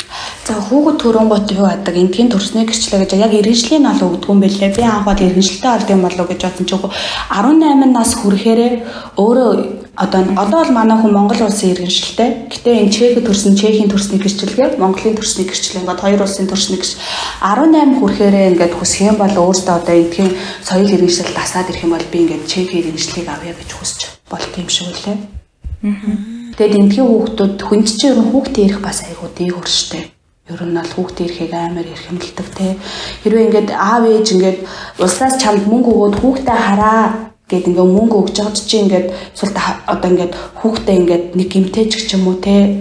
[0.47, 4.77] За хүүхэд төрөнгөт юу адаг эндгийн төрсний гэрчлээ гэж яг иргэншлийн ол өгдөг юм бэлээ.
[4.79, 6.91] Би анх бол иргэншилтэй болд юм болов гэж бодсон ч үгүй
[7.35, 8.73] 18 нас хүрэхээрээ
[9.19, 12.49] өөрөө Одоо одоо бол манай хүн Монгол улсын иргэншилтэй.
[12.49, 16.97] Гэтэ энэ Чехэд төрсэн Чехийн төрсний гэрчлэгээ, Монголын төрсний гэрчлэг ингээд хоёр улсын төрсний гэрч
[17.45, 20.33] 18 хүрэхээрээ ингээд хүсэх юм бол өөртөө одоо эдгээр
[20.65, 24.01] соёл иргэншил тасаад ирэх юм бол би ингээд Чехийн иргэншлийг авъя гэж хүсэж
[24.33, 25.42] болт юм шиг үлээ.
[25.83, 30.15] Тэгэд эндхийн хүүхдүүд хүнд чинь ер нь хүүхдээ ирэх бас айгуу дээгүр штэ.
[30.55, 32.79] Ер нь бол хүүхдээ ирэхийг амар эрхэмлдэг те.
[33.27, 34.59] Хэрвээ ингээд аав ээж ингээд
[35.03, 39.59] улсаас чамд мөнгө өгөөд хүүхдээ хараа гэд ингээ мөнгө өгч байгаа чи ингээд эсвэл
[39.91, 42.79] одоо ингээд хүүхдээ ингээд нэг гимтэж ч юм уу те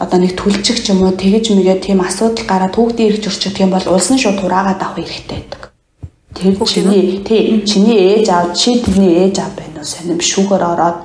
[0.00, 3.76] одоо нэг түлчих ч юм уу тэгэж мэгээ тийм асуудал гараад хүүхдээ ирэх зурчих юм
[3.76, 5.62] бол улс нь шууд хураагаад авах хэрэгтэй байдаг.
[6.32, 10.98] Тэр чиний тий чиний ээж аав чи тэрний ээж аав байна сонирм шүүгээр ороод.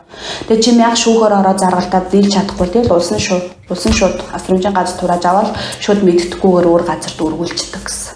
[0.49, 4.17] Тэгээ чи яг шүүгээр ороод заргалтад дийлж чадахгүй тэгэл улс нь шууд улс нь шууд
[4.35, 8.13] асрамжийн газар турааж аваад шууд мэддэхгүйгээр өөр газарт өргүүлчихдэг гэсэн.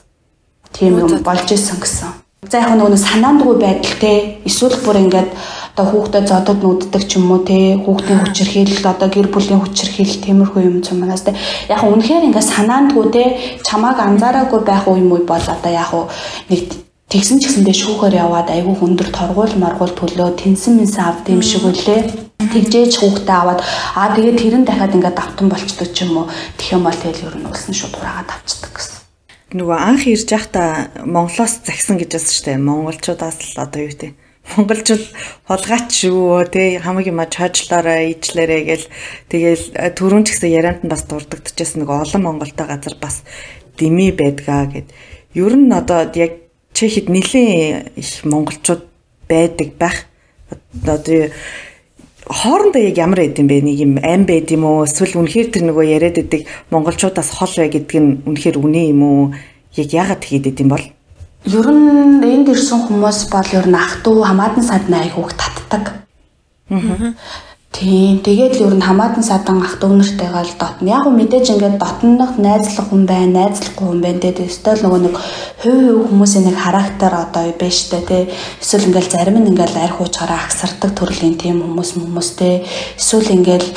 [0.75, 2.25] Тийм юм болж исэн гэсэн.
[2.51, 4.11] За яг нөгөө санаандгүй байдал те.
[4.45, 5.29] Эсвэл бүр ингээд
[5.73, 7.73] одоо хүүхдэд зодод нүддэг ч юм уу те.
[7.81, 11.33] Хүүхдийн хүчирхийлэл одоо гэр бүлийн хүчирхийлэл тиймэрхүү юм манаас те.
[11.69, 13.23] Яг үнэхээр ингээд санаандгүй те.
[13.65, 15.89] Чамааг анзаараагүй байх уу юм уу бол одоо яг
[16.49, 21.41] нэг тэгсэн ч гэсэндээ шүүхээр яваад айгүй хүндэр торгуул маргуул төлөө тэнсэн минсэн авд юм
[21.45, 22.33] шиг үлээ.
[22.41, 23.61] Тэгжээж хүүхдээ аваад
[23.93, 26.31] аа тэгээд тэрэн дахиад ингээд давтан болчдөг ч юм уу?
[26.57, 28.95] Тэгэх юм бол тэгэл ер нь улс нь шууд ураагаад авчдаг гэсэн
[29.55, 32.65] нөгөө анх ирж байхдаа Монголоос загсан гэж байсан шүү дээ.
[32.65, 34.11] Монголчуудаас л одоо юу гэдэг?
[34.45, 35.03] Монголчууд
[35.47, 38.87] хулгайч шүү тий хамаг юм чаачлаараа ижлээрээ гэл.
[39.31, 43.23] Тэгэл э, түрүүн ч гэсэн ярианд нь бас дурддагчээс нөгөө олон Монголтой газар бас
[43.79, 44.91] дими байдгаа гэд.
[45.33, 46.44] Ер нь одоо яг
[46.75, 48.83] Чехэд нэлийн их монголчууд
[49.31, 50.05] байдаг байх.
[50.83, 51.31] Одоо
[52.27, 53.63] хоорондоо яг ямар байд юм бэ?
[53.63, 54.83] Нэг юм ам байд юм уу?
[54.83, 56.41] Эсвэл үнэхээр тэр нөгөө яриад байдаг
[56.75, 59.23] монголчуудаас хол бай гэдг нь үнэхээр үнэ юм уу?
[59.79, 60.85] Яг яагаад тэгээд байд юм бол?
[61.45, 66.03] Ер нь энд ирсэн хүмүүс бол ер нь ах トゥ хамаатан садны айгууг татдаг.
[66.73, 67.13] Аа.
[67.75, 68.23] Тийм.
[68.23, 70.87] Тэгээд л ер нь хамаатан садан ах дүүнэртэйгээ л дотно.
[70.87, 74.23] Яг нь мэдээж ингээд дотнох найзлах хүн байна, найзлахгүй хүн байна.
[74.23, 75.15] Тэгээд өстой л нөгөө нэг
[75.59, 78.23] хувь хувь хүмүүсийн нэг характер одоо байна штэ тий.
[78.63, 82.63] Эсвэл ингээд зарим нь ингээд арх уучаараа агсардаг төрлийн тийм хүмүүс хүмүүс тий.
[82.95, 83.67] Эсвэл ингээд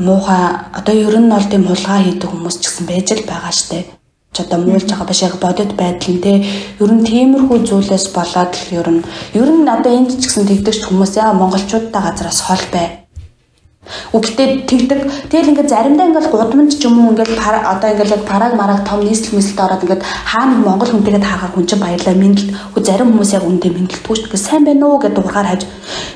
[0.00, 3.84] муухай одоо ер нь бол тийм хулгай хийдэг хүмүүс ч гэсэн байж л байгаа штэ
[4.32, 6.32] ч одоо муулж байгаа биш яг бодит байдал нь те
[6.80, 10.88] ер нь тиймэрхүү зүйлээс болоод л ер нь ер нь одоо энд ч гэсэн тэгдэгч
[10.88, 13.05] хүмүүс яа монголчуудтай газраас хол бай
[14.10, 15.30] Үгтээ тэгдэг.
[15.30, 19.00] Тэгэл ингээд заримдаа ингээд гудамж ч юм уу ингээд одоо ингээд яг параг мараг том
[19.06, 22.54] нийслэл мэслэлд ороод ингээд хаана Монгол хүнтэйгээ таарахаар хүн чинь баярлаа мэдлэл.
[22.74, 24.42] Хөө зарим хүмүүс яг үнтэй мэдлэлтгүй шүү дээ.
[24.42, 25.62] Сайн байна уу гэдээ дуурахаар хаж.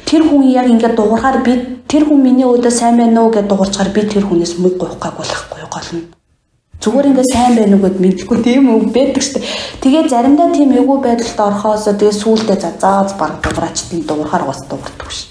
[0.03, 1.53] Тэр хүн яг ингээд дуурахаар би
[1.87, 5.63] тэр хүн миний өөдөө сайн байна уу гэдээ дуурчаар би тэр хүнээс гоох гайгүй болохгүй
[5.71, 6.11] гол нь.
[6.83, 9.47] Зүгээр ингээд сайн байна уу гэд мэдлгүй тийм үг байдаг дээ.
[9.79, 14.59] Тэгээ заримдаа тийм эвгүй байдалд орохоос тэгээ сүултээ за зааз баг дуураач тийм дуурахаар бас
[14.67, 15.30] дуурдаг шүү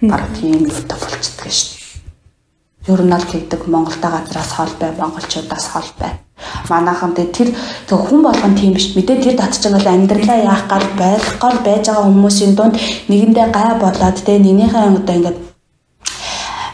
[0.00, 2.94] Бараг тийм юутай болчихдаг шүү дээ.
[2.94, 6.12] Ер нь аль гэдэг Монголтой газраас хол бай, монголчуудаас хол бай.
[6.70, 7.50] Манайхан тэр
[7.88, 8.94] тэг хүн болгон тийм биш.
[8.94, 12.78] Мэдээ тэр татч байгаа амьдралаа яах гал байх гал байж байгаа хүмүүсийн дунд
[13.10, 15.38] нэгэндээ гай болоод тэг нэгнийхээ одоо ингээд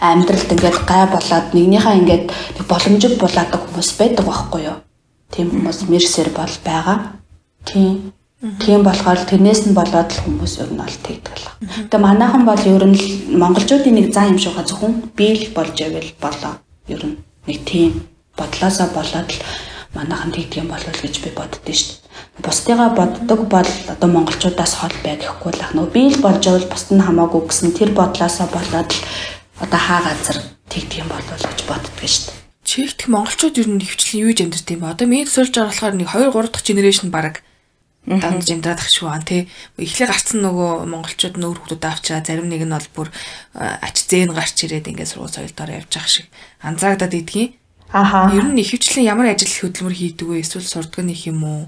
[0.04, 2.24] амьдралд ингээд гай болоод нэгнийхээ ингээд
[2.68, 4.78] боломжиг булаадаг хүмүүс байдаг байхгүй юу?
[5.32, 7.16] Тийм хүмүүс мэрсэр бол байгаа.
[7.64, 8.12] Тийм.
[8.44, 11.48] Тийм болохоор тэрнээс нь болоод л хүмүүс ер нь бол тэгдэг л.
[11.88, 13.00] Тэгээ манайхан бол ер нь
[13.40, 16.60] монголчуудын нэг зан юм шуга зөвхөн бий л болж ивэл болоо.
[16.84, 17.16] Ер нь
[17.48, 18.04] нэг тийм
[18.36, 19.40] бодлоосоо болоод л
[19.96, 22.44] манайхан тэгдэг юм болов гэж би боддөө шүү дээ.
[22.44, 26.68] Бусдыгаа боддог бол одоо монголчуудаас хол бай гэхгүй л ах нөгөө бий л болж ивэл
[26.68, 29.00] бусд нь хамаагүй гэсэн тэр бодлоосоо болоод л
[29.64, 30.36] одоо хаа газар
[30.68, 32.44] тэгдэг юм болов гэж боддгоо шүү дээ.
[32.68, 34.92] Чигтх монголчууд ер нь хөвчлэн юу гэж амьдэрдэг юм бэ?
[34.92, 37.40] Одоо миний сурж байгаа болохоор нэг 2 3 дахь генерашн баг
[38.06, 39.48] данд жимдраад ах шүү аа тий
[39.80, 42.20] эхлээ гарцсан нөгөө монголчууд нөр хүмүүс авчаа.
[42.20, 43.08] Зарим нэг нь бол бүр
[43.56, 46.28] ач зээн гарч ирээд ингээд сургууль соёлдоор явж ах шиг
[46.60, 47.56] анзаарагдаад идгийн
[47.88, 50.44] ааха ер нь ихвчлэн ямар ажил хөдөлмөр хийдэг вэ?
[50.44, 51.62] Эсвэл сурдаг нэг юм уу?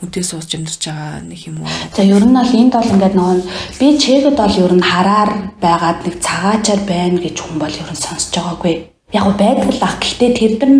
[0.00, 1.70] Хүнтэй сууж амьдарч байгаа нэг юм уу?
[1.92, 3.38] За ер нь бол энд бол ингээд нөгөө
[3.78, 5.30] би чегэд бол ер нь хараар
[5.60, 9.96] байгаад нэг цагаачаар байна гэж хүн бол ер нь сонсож байгаагүй яг байдаг л ах.
[10.02, 10.72] Гэхдээ тэрдэн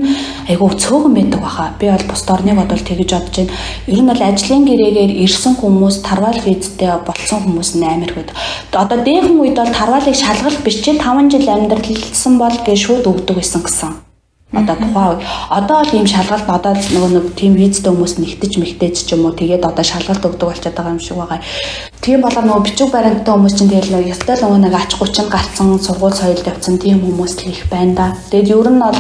[0.50, 1.72] айгүй цөөхөн байдаг баха.
[1.78, 3.54] Би бол бус орныг бодвол тэгэж бодож байна.
[3.86, 8.30] Ер нь бол ажлын гэрээгээр ирсэн хүмүүс тарвал визтэй болсон хүмүүс нь амар хэд.
[8.74, 13.38] Одоо дээхэн үед бол тарвалыг шалгалт биш чи 5 жил амьдралсан бол гэж шууд өгдөг
[13.38, 14.13] байсан гэсэн
[14.54, 15.18] Одоо тухайн
[15.50, 19.34] одоо л ийм шалгалт одоо нөгөө нэг тийм визтэй хүмүүс нэгтэж мэгтэж ч юм уу
[19.34, 21.40] тэгээд одоо шалгалт өгдөг болчиход байгаа юм шиг байгаа.
[22.04, 25.26] Тийм болоо нөгөө бичиг баримттай хүмүүс чинь тэгэл нөгөө ёстой л нөгөө нэг ач гучин
[25.32, 28.06] гарцсан сургууль соёлд явцсан тийм хүмүүс л их байна да.
[28.30, 28.98] Тэгээд ер нь бол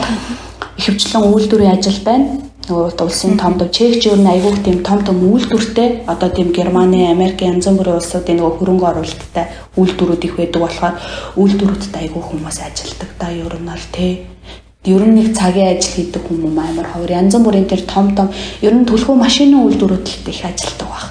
[0.78, 2.28] ихэвчлэн үйлдвэрийн ажил байна.
[2.68, 7.12] нөгөө улсын том том чекч ер нь айгүй тийм том том үйлдвэртэй одоо тийм Германы,
[7.12, 9.44] Америк, янз бүрийн улсуудын нөгөө хөрөнгө оруулалттай
[9.76, 10.94] үйлдвэрүүд их байдаг болохоор
[11.36, 14.33] үйлдвэрүүдэд айгүй хүмүүс ажилдаг да ер нь бол тий
[14.84, 18.28] ер нь нэг цагийн ажил хийдэг хүмүүс амар ховор янз бүрийн тэр том том
[18.60, 21.06] ер нь төлхөө машины үйлдвэрүүд их ажилдаг баг.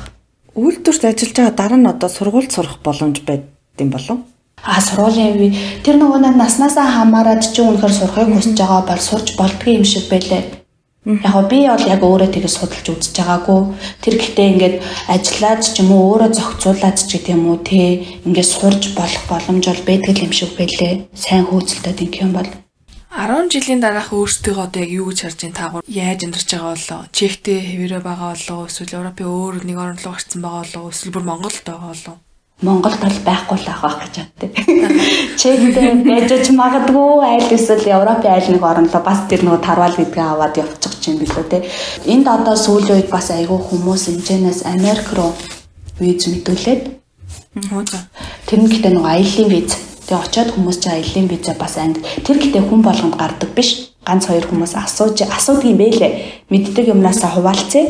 [0.55, 3.43] Үйлдвэрт ажиллаж байгаа дараа нь одоо сургууль сурах боломж байд
[3.79, 4.17] юм болов?
[4.63, 5.49] А сургуулийн үе
[5.83, 10.63] тэр нөгөө наснасаа хамаарад чи үнэхээр сурахыг хүсэж байгаа бол сурч болдгийн юм шиг байлаа
[11.05, 13.75] Яг би бол яг өөрөө тэгээ судалж үзэж байгаагүй.
[13.99, 14.75] Тэр гэхдээ ингээд
[15.11, 19.67] ажиллаад ч юм уу өөрөө зохицуулаад ч гэдэг юм уу те ингээд сурж болох боломж
[19.67, 21.11] бол байдаг юм шиг байлээ.
[21.11, 22.47] Сайн хөөцөлтөд ингэх юм бол
[23.13, 27.01] 10 жилийн дараах өөрсдөө одоо яг юу гэж харж ин таагүй яаж амьдарч байгаа болоо
[27.13, 31.25] чектэй хэвээрээ байгаа болоо эсвэл Европын өөр нэг орн руу гарцсан байгаа болоо эсвэл бүр
[31.29, 32.15] Монголд байгаа болоо
[32.65, 34.51] Монголд бол байхгүй л авах гэж боддог.
[35.41, 39.93] Чектэй байж ч магадгүй айл эсвэл Европын айл нэг орн руу бас тэр нөгөө тарвал
[39.93, 41.61] гэдгээ аваад явчих чинь билүү те.
[42.09, 45.37] Энд одоо сүүлийн үед бас айгүй хүмүүс энэчнээс Америк руу
[46.01, 46.83] виз мэдүүлээд
[48.49, 49.92] Тэр нь гэдэг нөгөө аяллийн виз.
[50.07, 52.03] Тэгээ очиод хүмүүс чинь аяллийн виза бас анд.
[52.27, 56.11] Тэр гэдэг хүн болгонд гардаг биш ганц хоёр хүмүүс асууж асуудаг юм бэлээ.
[56.51, 57.87] Мэддэг юмнасаа хуваалцъя.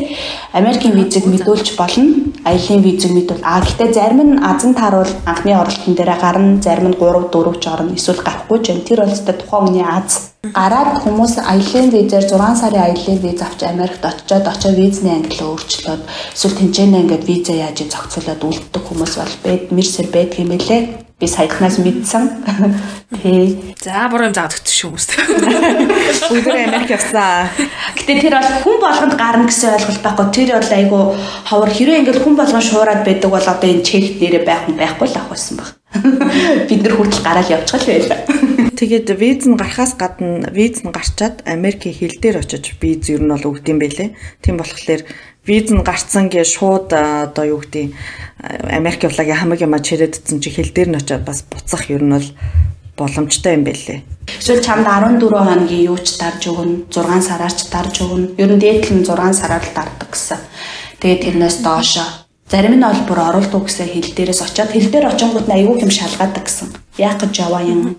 [0.54, 2.30] Америкийн визэг мэдүүлж болно.
[2.46, 6.98] Аялын визэг мэдвэл а гэтээ зарим нь азан тааруул анхны оролтон дээр гарна, зарим нь
[6.98, 7.94] 3 4 ч орно.
[7.98, 8.80] Эсвэл гарахгүй ч юм.
[8.86, 10.30] Тэр зөвхөн тухайн хүний аз.
[10.54, 16.02] Гараад хүмүүс аялын визээр 6 сарын аялын виз авч Америкт очиод очоо визний ангиллаа өөрчлөөд
[16.36, 21.26] эсвэл тэнцэнэ ингээд виза яаж зохицуулаад үлддэг хүмүүс бол бед мэрсэр байдаг юм бэлээ би
[21.26, 22.24] саяхнаас мэдсэн.
[23.22, 23.74] Тий.
[23.78, 25.10] За буруу юм заадаг шүү хүмүүст.
[26.26, 27.54] Бүгдээ Америк явсан.
[27.94, 30.26] Гэтэ тэр бол хүн болгонд гарна гэсэн ойлголт байхгүй.
[30.34, 30.98] Тэр бол айгу
[31.46, 35.06] ховор хэрвээ ингээд хүн болгон шуураад байдаг бол одоо энэ чек дээрээ байх юм байхгүй
[35.06, 35.68] л ах байсан баг.
[36.68, 38.18] Бид нар хүртэл гараад явчих л байлаа.
[38.74, 43.30] Тэгээд виз нь гарахаас гадна виз нь гарчаад Америкийн хил дээр очиж виз ер нь
[43.30, 44.18] бол өгд юм байлээ.
[44.42, 45.06] Тийм болохоор
[45.46, 47.92] виз нь гарцсан гээ шууд одоо юу гэдэг
[48.72, 52.28] Америк явлагын хамаг юм чирээдсэн чи хил дээр нь очиод бас буцах ер нь бол
[52.96, 54.00] боломжтой юм байлээ.
[54.40, 58.34] Эсвэл чамд 14 хоногийн юу ч дарж өгнө, 6 сараарч дарж өгнө.
[58.40, 60.38] Ер нь дээдл нь 6 сараар л дардаг гэсэн.
[61.00, 65.48] Тэгээд тэрнээс доошо Зарим нь бол бүр оруулдаг гэсэн хил дээрээс очиод хил дээр очингууд
[65.48, 66.76] нь айгүй юм шалгаадаг гэсэн.
[67.00, 67.96] Яах гэж яваа юм?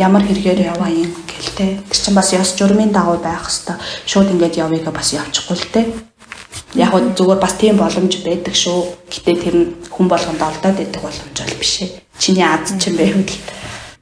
[0.00, 1.76] Ямар хэрэгээр яваа юм гэлтэй.
[1.86, 3.78] Тэр чинь бас ёс журмын дагуу байх хэвээр
[4.08, 5.80] шууд ингэж явъя бас явчихгүй л те.
[6.74, 8.80] Яг нь зүгээр бас тийм боломж байдаг шүү.
[9.12, 11.90] Гэтэ тэр нь хүн болгонд олдоод байдаг боломж бол биш ээ.
[12.16, 13.28] Чиний аз чинь байвал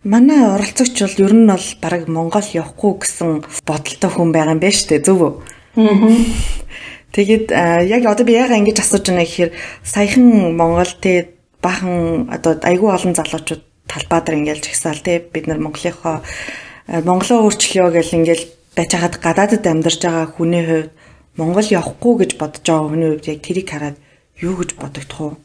[0.00, 4.76] Манай оролцогч бол ер нь бол бараг Монгол явахгүй гэсэн бодолтой хүн байгаа юм байна
[4.78, 5.04] шүү дээ.
[5.04, 5.32] Зөв үү?
[5.76, 6.14] Аа.
[7.12, 7.50] Тэгээд
[7.90, 9.50] яг одоо би яга ингэж асууж байна гэхээр
[9.82, 15.58] саяхан Монгол те бахан одоо айгүй олон залуучууд талбай дээр ингээл жагсаал те бид нар
[15.58, 16.22] Монголынхоо
[16.86, 18.46] Монголоо өөрчлөё гэл ингээл
[18.78, 20.90] байж хагаад гадаадд амьдарч байгаа хүний хувьд
[21.40, 23.96] Монгол явахгүй гэж бодож байгаа хүний хувьд яг тэрийг хараад
[24.44, 25.36] юу гэж бодогдох вэ?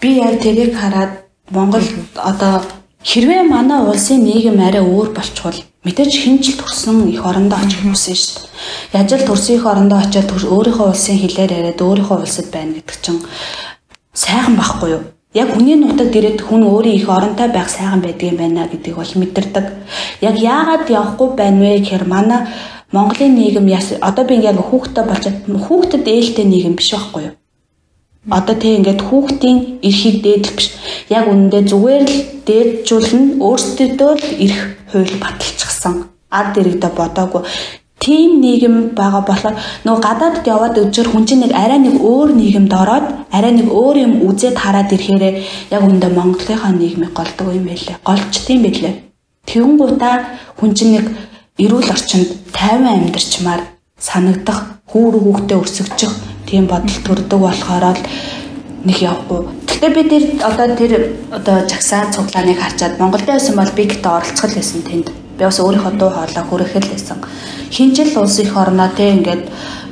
[0.00, 1.86] Би яг тэрийг хараад Монгол
[2.20, 2.60] одоо
[3.00, 8.46] хэрвээ манай улсын нийгэм арай өөр болчихвол Мэдээж хинжил төрсөн их орондоо очих хүсэн шүү
[8.46, 9.02] дээ.
[9.02, 13.18] Яаж л төрсөн их орондоо очиод өөрийнхөө улсын хэлээр яриад өөрийнхөө улсад байна гэдэг чинь
[14.14, 15.02] сайхан байхгүй юу?
[15.34, 19.66] Яг хүний нутагт ирээд хүн өөрийн их оронтой байх сайхан байдгийн байна гэдгийг бол мэдэрдэг.
[20.22, 22.46] Яг яагаад явахгүй байна вэ гэхээр манай
[22.92, 23.66] Монголын нийгэм
[24.00, 25.24] одоо би яг хүүхдтэй болж
[25.66, 27.34] хүүхдэд ээлтэй нийгэм биш байхгүй юу?
[28.30, 30.68] Одоо тэг ингээд хүүхдийн эрхийг дээдлэх биш.
[31.08, 34.60] Яг үнэндээ зүгээр л дээджүүлнэ өөрсдөө л эрх
[34.92, 35.94] хууль баталчихсан.
[36.30, 37.42] Ард иргэдэ бодоогүй
[38.02, 42.72] тийм нийгэм байгаа болохоор нөгөө гадаадд яваад өчөр хүн чинь нэг арай нэг өөр нийгэмд
[42.82, 45.24] ороод арай нэг өөр юм үзээд хараад ирэхээр
[45.70, 48.02] яг үндэ Монголынхаа нийгмийг голдог юм байлээ.
[48.02, 48.94] Голч тийм байлээ.
[49.46, 50.14] Тэгэнгүүтээ
[50.58, 51.06] хүн чинь нэг
[51.58, 53.60] эрүүл орчинд тайван амьдарчмаар
[54.00, 56.12] санагдах хүүр хүүхдээ өсгөчих
[56.48, 58.02] тийм бодол төрдөг болохоор л
[58.88, 59.40] нэг явахгүй.
[59.68, 60.92] Гэхдээ би тэр одоо тэр
[61.28, 65.12] одоо жагсаан цуглааныг харчаад Монголд байсан бол би гэтээ оролцох байсан тэнд.
[65.36, 67.18] Би бас өөрийнхөө дуу хоолой хүрэхэл байсан.
[67.70, 69.44] Хинжил улс их орноо те ингээд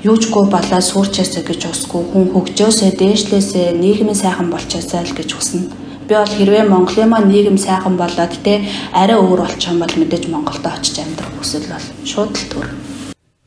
[0.05, 5.90] юучгүй болоо сүрчээсэ гэж усгүй хүн хөгжөөсөө дээшлээсээ нийгмийн сайхан болчоосаа л гэж хүснэ.
[6.11, 10.27] Би бол хэрвээ Монголын маань нийгэм сайхан болоод те арай өөр болчих юм бол мэдээж
[10.27, 12.67] Монголд очиж амьдрах хүсэл бол шууд л төр.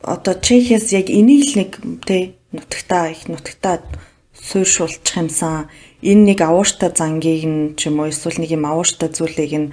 [0.00, 1.70] Одоо Чехиас яг энийг л нэг
[2.08, 3.84] те нутагтаа их нутагтаа
[4.32, 5.68] суурьшуулчих юмсан
[6.00, 9.72] энэ нэг авууштай зангийг нь ч юм уу эсвэл нэг юм авууштай зүйлийг нь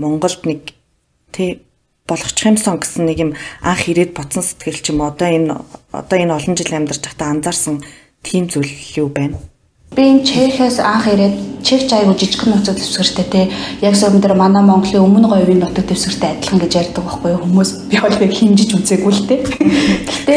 [0.00, 0.72] Монголд нэг
[1.36, 1.60] тий
[2.08, 3.30] болгочих юмсан гэсэн нэг юм
[3.60, 5.52] анх ирээд бодсон сэтгэл ч юм одоо энэ
[5.92, 7.84] одоо энэ олон жил амьдарч байхдаа анзаарсан
[8.24, 9.36] тийм зүйл юу байна?
[9.94, 13.50] Би энэ Чехиас анх ирээд чек айгуу жижигхэн нутаг дэвсгэртэй те.
[13.80, 17.96] Яг сөрөн дээр манай Монголын өмнө говийн нутаг дэвсгэртэй адилхан гэж ярьдаг байхгүй хүмүүс би
[18.02, 19.36] бол яг хинжиж үзээгүй л те.
[20.08, 20.34] Гэтэ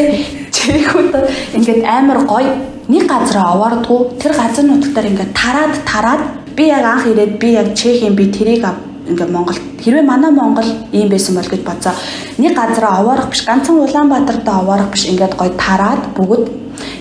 [0.52, 1.12] чекүүд
[1.56, 2.52] ингээд амар гоё.
[2.86, 6.22] Нэг газараа овоордгоо тэр газар нутгаар ингээд тараад тараад
[6.54, 8.64] би яг анх ирээд би яг чехийн би тэрийг
[9.10, 11.94] ингээ Монгол хэрвээ манай Монгол ийм байсан бол гэж бодсоо.
[12.38, 16.44] Нэг газараа овоорох биш ганцхан Улаанбаатарт овоорох биш ингээд гоё тараад бүгд.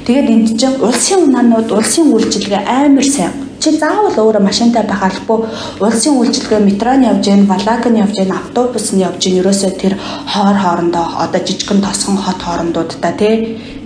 [0.05, 3.33] Тэгээд энд чинь улсын унаанууд улсын үйлчилгээ амар сайн.
[3.59, 5.49] Чи заавал өөрөө машинтай байх албагүй
[5.81, 9.93] улсын үйлчилгээ метроны явж гэн валак нь явж гэн автобус нь явж гэн ерөөсөө тэр
[9.97, 13.33] хоор хоорондоо одоо жижигхэн тосгон хот хоорондуудтай тий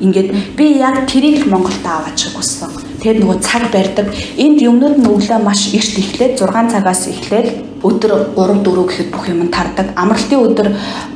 [0.04, 2.68] ингээд би яг тэрийг л Монголд аваачих хүссэн.
[3.00, 4.08] Тэгээд нөгөө цаг барьдаг.
[4.36, 9.30] Энд юмнууд нь өглөө маш эрт эхлээд 6 цагаас эхлээд өдөр 3 4 гэхэд бүх
[9.30, 9.94] юм тардаг.
[9.96, 10.68] Амралтын өдөр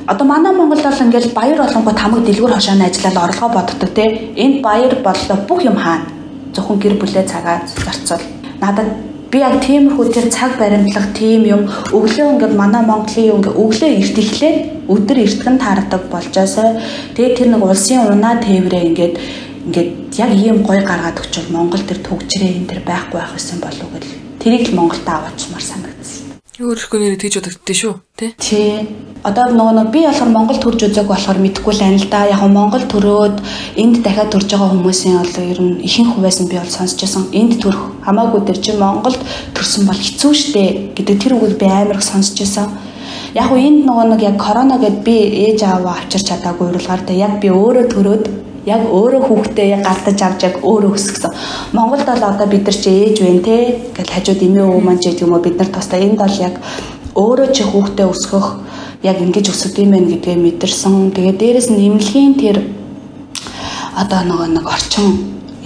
[0.08, 4.32] одоо манай Монголд бол ингээл баяр болонгоо тамаг дэлгүүр хошооны ажиллаад орлогоо боддог те.
[4.36, 6.08] Энд баяр боллоо бүх юм хаана.
[6.56, 8.24] Зөвхөн гэр бүлээ цагаа зарцуул.
[8.62, 8.88] Надад
[9.34, 14.18] би яг тиймэрхүү тэр цаг баримтлах тийм юм өглөө ингээд манай Монголын юм өглөө эрт
[14.22, 14.58] эхлээд
[14.94, 16.78] өдөр эртгэн таардаг болжоосоо
[17.18, 19.16] тэгээ тэр нэг улсын унаа тээврээ ингээд
[19.66, 19.90] ингээд
[20.22, 24.14] яг ийм гой гаргаад өгчвөл Монгол тэр төгжрээ энэ тэр байхгүй байх гэсэн болов гэл
[24.38, 26.33] тэрийг л Монголд аваачмаар санагдсан.
[26.54, 28.30] Өөрөхгүй нэр тэгж бодогдтээ шүү, тий?
[28.38, 28.86] Тий.
[29.26, 32.30] Одоо нөгөө нэг би болохоор Монгол төрж үзег болохоор мэдэхгүй л байна л да.
[32.30, 33.38] Яг нь Монгол төрөөд
[33.82, 37.26] энд дахиад төрж байгаа хүмүүсийн бол ер нь ихэнх хувьас нь би бол сонсч байсан.
[37.34, 39.18] Энд төрөх хамаагүй тэр чинь Монголд
[39.58, 42.70] төрсөн бол хэцүү шттэ гэдэг тэр үгийг би амар их сонсч байсан.
[43.34, 45.18] Яг нь энд нөгөө нэг яг корона гэд би
[45.50, 48.24] ээж ааваа авчирч чадаагүй уралгаар та яг би өөрөө төрөөд
[48.66, 51.32] яг өөрөө хүүхдээ яг галтаж авч яг өөрөө өсгсөн.
[51.74, 53.58] Монголд бол одоо бид нар чи ээж байна те
[53.96, 56.56] гэж хажууд эмээ өвөө маань ч гэдэг юм уу бид нар тусдаа энд бол яг
[57.16, 58.48] өөрөө чи хүүхдээ өсгөх
[59.04, 61.12] яг ингэж өсөд юм байна гэдгээ мэдэрсэн.
[61.12, 62.58] Тэгээ дээрэс нь эмнэлгийн тэр
[64.00, 65.08] одоо нөгөө нэг орчин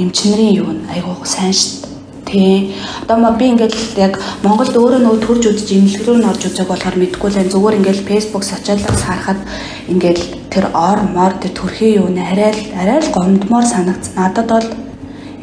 [0.02, 1.88] эмчнэрийн юу нь айгуу сайн шүү
[2.28, 2.76] Тий.
[3.04, 6.68] Одоо ма би ингээд яг Монголд өөрөө нөгөө төрж үзэж имлэг рүү н орж үзэг
[6.68, 9.40] болохоор мэдэхгүй л зүгээр ингээд Facebook сочиалгаас харахад
[9.88, 10.20] ингээд
[10.52, 14.16] тэр ор мор тэр төрхийн юу нэ арай л арай л гомдмоор санагц.
[14.16, 14.68] Надад бол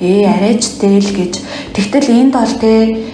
[0.01, 1.35] ээ арайч тэл гэж.
[1.75, 3.07] Тэгтэл энд бол тий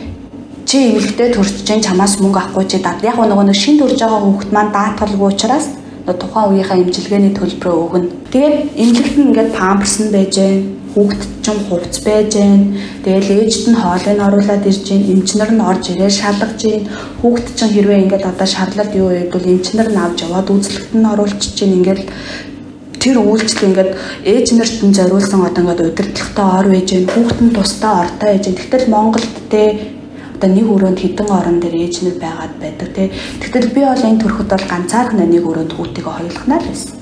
[0.66, 3.02] чи имлэгтэй төрч чинь чамаас мөнгө авахгүй чи дад.
[3.02, 5.66] Яг нөгөө нэг шин төрж байгаа хүүхэд маань даатгалгүй учраас
[6.06, 8.08] тухайн үеийнхаа имчилгээний төлбөрөө өгнө.
[8.32, 12.74] Тэгээд имлэгт нь ингээд памперс нь байж гэн хүүхэд ч хувц байж гэн.
[13.04, 15.06] Тэгэл ээжд нь хоолыг оруулаад ирж гэн.
[15.12, 16.88] Эмчнэр нь орж ирээ шалгаж гэн.
[17.22, 21.54] Хүүхэд ч хэрвээ ингээд одоо шарлал юу байвал эмчнэр нь авч яваад үзлэгт нь оруулчих
[21.54, 21.76] гэн.
[21.78, 22.02] Ингээд
[23.02, 23.90] тэр үйлчлэл ингээд
[24.26, 27.06] ээж нарт нь зориулсан одоо ингээд удирдлагатай ор байж гэн.
[27.14, 28.58] Хүүхэд нь тустай ортой байж гэн.
[28.58, 29.62] Тэгтэл Монголд те
[30.40, 33.12] одоо нэг өрөөнд хідэн орон дээр ээж нар байгаад байдаг те.
[33.40, 36.99] Тэгтэл би бол энэ төрхөд бол ганцаархан нэг өрөөнд хүүтэйгээ хоёулахнаа л байсан.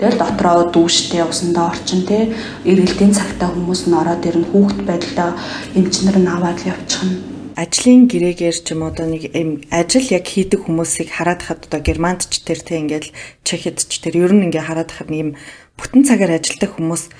[0.00, 2.32] Тэгэл дотроо дүүштэй усандаа орчин те
[2.64, 5.36] эргэлтийн цагтаа хүмүүс нь ороод ирнэ хүүхэд байдлаа
[5.76, 7.20] эмчнэр нь аваад л явчихна.
[7.52, 9.28] Ажлын гэрээгээр ч юм одоо нэг
[9.68, 13.12] ажил яг хийдэг хүмүүсийг хараад хад одоо германд ч тэр тэ ингээл
[13.44, 15.30] чехэд ч тэр ер нь ингээ хараад хад нэг юм
[15.76, 17.12] бүтэн цагаар ажилдаг хүмүүс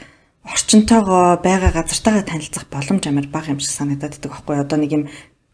[0.48, 4.56] орчинтойгоо байгаа газартаагаа танилцах боломж амар бага юм шиг санагдаад байдаг байхгүй.
[4.56, 5.04] Одоо нэг юм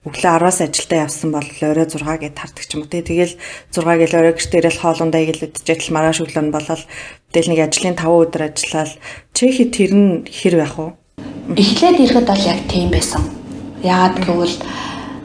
[0.07, 3.03] өглөө 10-аас ажилдаа явсан бол орой 6 гээд тардаг ч юм уу тий.
[3.03, 3.35] Тэгэл
[3.75, 6.83] 6 гээл орой гэртээ ирэл хоолундаа игэлэдэж адил маргааш өглөө нь болол
[7.35, 8.93] тэгэл нэг ажлын 5 өдөр ажиллаад
[9.35, 10.95] чехэд тэр нь хэр байх вэ?
[11.59, 13.23] Эхлээд ирэхэд бол яг тийм байсан.
[13.83, 14.57] Яагаад гэвэл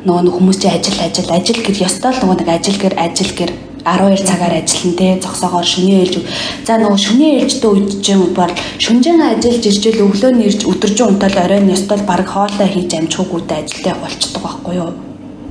[0.01, 3.51] нөгөө хүмүүс чинь ажил ажил ажил гэр ёстой л нөгөө нэг ажил гэр ажил гэр
[3.85, 6.15] 12 цагаар ажиллана те зогсоогоор шөнийн ээлж.
[6.67, 11.37] За нөгөө шөнийн ээлжтэй үед чинь бол шүнжэн ажиллаж иржэл өглөө нь ирж өдөржин унтаал
[11.45, 14.91] оройн ёстол баг хоолой хийж амжихгүйтэй ажилтаа болчдөг байхгүй юу?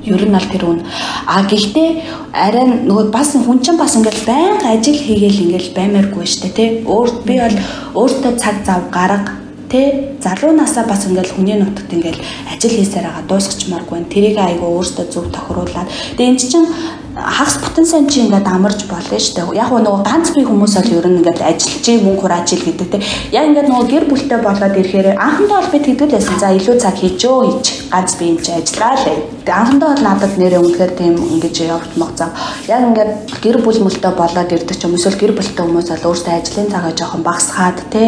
[0.07, 0.81] Ер нь аль тэр үн.
[1.27, 1.91] А гэхдээ
[2.33, 6.69] арай нөгөө бас хүн чинь бас ингээл байнга ажил хийгээл ингээл баймааргүй штэ тий.
[6.87, 7.57] Өөр би бол
[7.99, 9.40] өөртөө цаг зав гарга
[9.71, 12.19] Тэ залуу насаа бас ингээл хүний нутагт ингээл
[12.51, 14.03] ажил хийсээр байгаа дуусгачмааргүй.
[14.11, 15.87] Тэрийг айгүй өөртөө зөв тохируулаад.
[16.19, 16.67] Тэгээ эн чинь
[17.15, 19.63] хагас бүтэн сан чи ингээд амарч болно шүү дээ.
[19.63, 22.99] Яг нөгөө ганц бие хүмүүс бол ер нь ингээд ажиллаж мөнгө хурааж ил гэдэг те.
[23.31, 26.39] Яг ингээд нөгөө гэр бүлтэй болоод ирэхээр анхандаа бол би тэгдэл байсан.
[26.43, 29.07] За илүү цаг хийжөө хийж ганц бие юм чи ажиллаа л.
[29.47, 32.31] Тэгээ анхандаа бол надад нэрээ үнэхээр тийм ингэж явж магцаа.
[32.67, 33.13] Яг ингээд
[33.43, 36.93] гэр бүл мөлтөө болоод ирдэг ч юм эсвэл гэр бүлтэй хүмүүс бол өөртөө ажлын цагаа
[36.95, 38.05] жоохон багасгаад те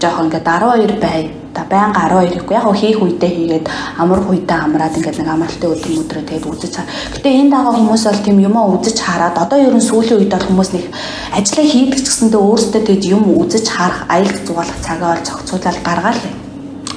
[0.00, 1.30] жоохон ингээд 12 бай.
[1.54, 3.66] Та байнга 12 ихгүй яг хийх үедээ хийгээд
[3.98, 6.86] амар үедээ амраад ингээд нэг амралтын өдөр өдрөө тэгээд үзэж чаа.
[7.14, 10.48] Гэтэ энэ дагаа хүмүүс бол тийм юмаа үзэж хараад одоо ер нь сүүлийн үед бол
[10.50, 10.84] хүмүүс нэг
[11.30, 16.22] ажиллаа хийдэг ч гэсэндээ өөрсдөө тэгээд юм үзэж харах аялал зугаалах цагаа бол зохицуулаад гаргаал.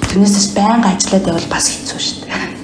[0.10, 2.58] Тэрнээс байнга ажиллаад байвал бас хэцүү шүү дээ.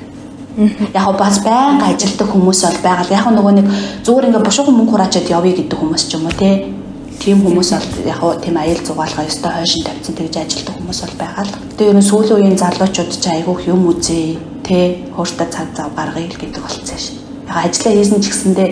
[0.97, 3.09] Яг бас байнга ажилтдаг хүмүүс бол байгаа.
[3.09, 3.67] Яг нөгөө нэг
[4.05, 6.73] зүгээр ингээ бушуухан мөнгө хураачаад явъя гэдэг хүмүүс ч юм уу те
[7.19, 11.17] тийм хүмүүс бол яг хуу тийм аял зугаалгаа ёстой хойшин тавьсан тэгж ажилтдаг хүмүүс бол
[11.21, 11.55] байгаа л.
[11.77, 14.27] Тэгээ ер нь сүүлийн үеийн залуучууд ч айгүйх юм үзээ.
[14.63, 14.77] Тэ
[15.17, 17.17] өөртөө цаг зав гаргая л гэдэг болцсон шин.
[17.49, 18.69] Яг ажиллаа хийсэн ч гэсэндээ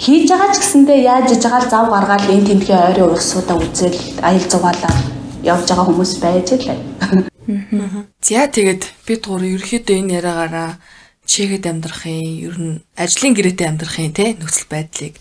[0.00, 3.98] хийж байгаа ч гэсэндээ яаж иж байгаа л зав гаргаад энэ тентгийн ойрын урсуудаа үзэл
[4.24, 4.98] аял зугаалаад
[5.44, 6.78] явж байгаа хүмүүс байж лээ.
[8.24, 10.70] За тэгээд бид гур ерөөхдөө энэ яриагаараа
[11.30, 15.14] чигэд амьдрахын ер нь ажлын гэрээтэй амьдрахын те нөхцөл байдлыг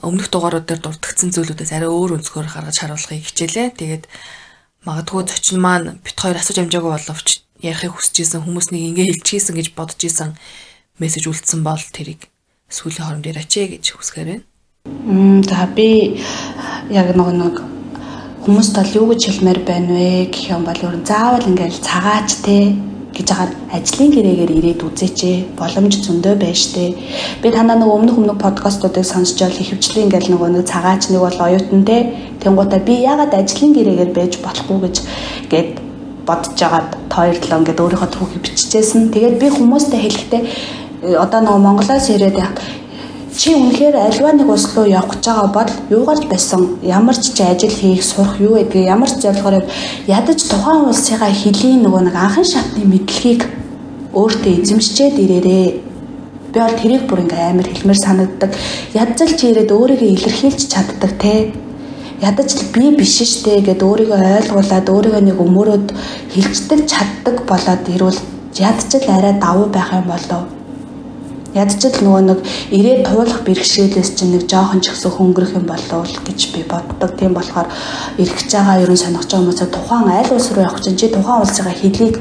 [0.00, 3.76] өмнөх дугаарууд дээр дурдгдсан зүйлүүдээс арай өөр өнцгөр гаргаж харуулахыг хичээлээ.
[3.76, 4.04] Тэгээд
[4.88, 7.28] магадгүй зочин маань бит хоёр асууж амжаагүй боловч
[7.60, 10.32] ярихыг хүсэж исэн хүмүүс нэг ингэ хэлчихсэн гэж бодож исэн
[10.96, 12.32] мессеж үлдсэн бол тэрийг
[12.72, 14.44] сүүлийн хооронд яриач ээ гэж хүсгээр байна.
[14.88, 16.18] Мм за би
[16.88, 17.54] яг нэг нэг
[18.48, 22.74] хүмүүст бол юу гэж хэлмээр байна вэ гэх юм бол өөр заавал ингээл цагаач те
[23.12, 25.20] гэж агаар ажлын гэрээгээр ирээд үзээч
[25.56, 26.90] боломж зөндөө байж тээ.
[27.44, 31.38] Би танаа нэг өмнөх өмнөх подкастуудыг сонсч байл ихэвчлэн ингээл нөгөө нэг цагаач нэг бол
[31.44, 32.02] оюутан тээ.
[32.40, 34.96] Тэнгуудаа би ягаад ажлын гэрээгээр байж болохгүй гэж
[35.52, 35.70] гээд
[36.24, 39.12] бодож байгаад тооёрлоо ингээд өөрийнхөө түүхийг биччихсэн.
[39.12, 40.42] Тэгээд би хүмүүстэй хэлэхдээ
[41.18, 42.38] одоо нөгөө Монголоос ирээд
[43.36, 46.76] чи үнэхээр альва нэг ус руу явах гэж байгаа бол юугаарч байсан?
[46.84, 49.64] Ямар ч ажил хийх сурах юу гэдгийг ямар ч зорилгоор
[50.06, 53.48] ядаж тухайн улсынхаа хөлийн нөгөө нэг анхан шатны мэдлэгийг
[54.12, 55.66] өөртөө эзэмшчээд ирээрээ.
[56.52, 58.50] Би бол тэрийг бүр ингээм амар хэлмээр санагддаг.
[58.92, 61.56] Ядаж чи ирээд өөрийгөө илэрхийлж чаддаг те.
[62.20, 65.88] Ядаж л би биш штэ гэд өөрийгөө ойлгуулад өөрийгөө нэг өмөрөөд
[66.36, 68.20] хилчдэг чаддаг болоод ирвэл
[68.52, 70.61] ядаж л арай давуу байх юм болов
[71.54, 72.38] ядчил нөгөө нэг
[72.72, 77.12] ирээд туулах бэрхшээлээс чинь нэг жоохон ч ихсэн хөнгөрөх юм болов гэж би боддог.
[77.18, 77.68] Тийм болохоор
[78.16, 81.76] эргэж байгаа ерөн сонирхож байгаа хүмүүсээ тухайн аль улс руу явах чинь чи тухайн улсынхаа
[81.76, 82.14] хэлийг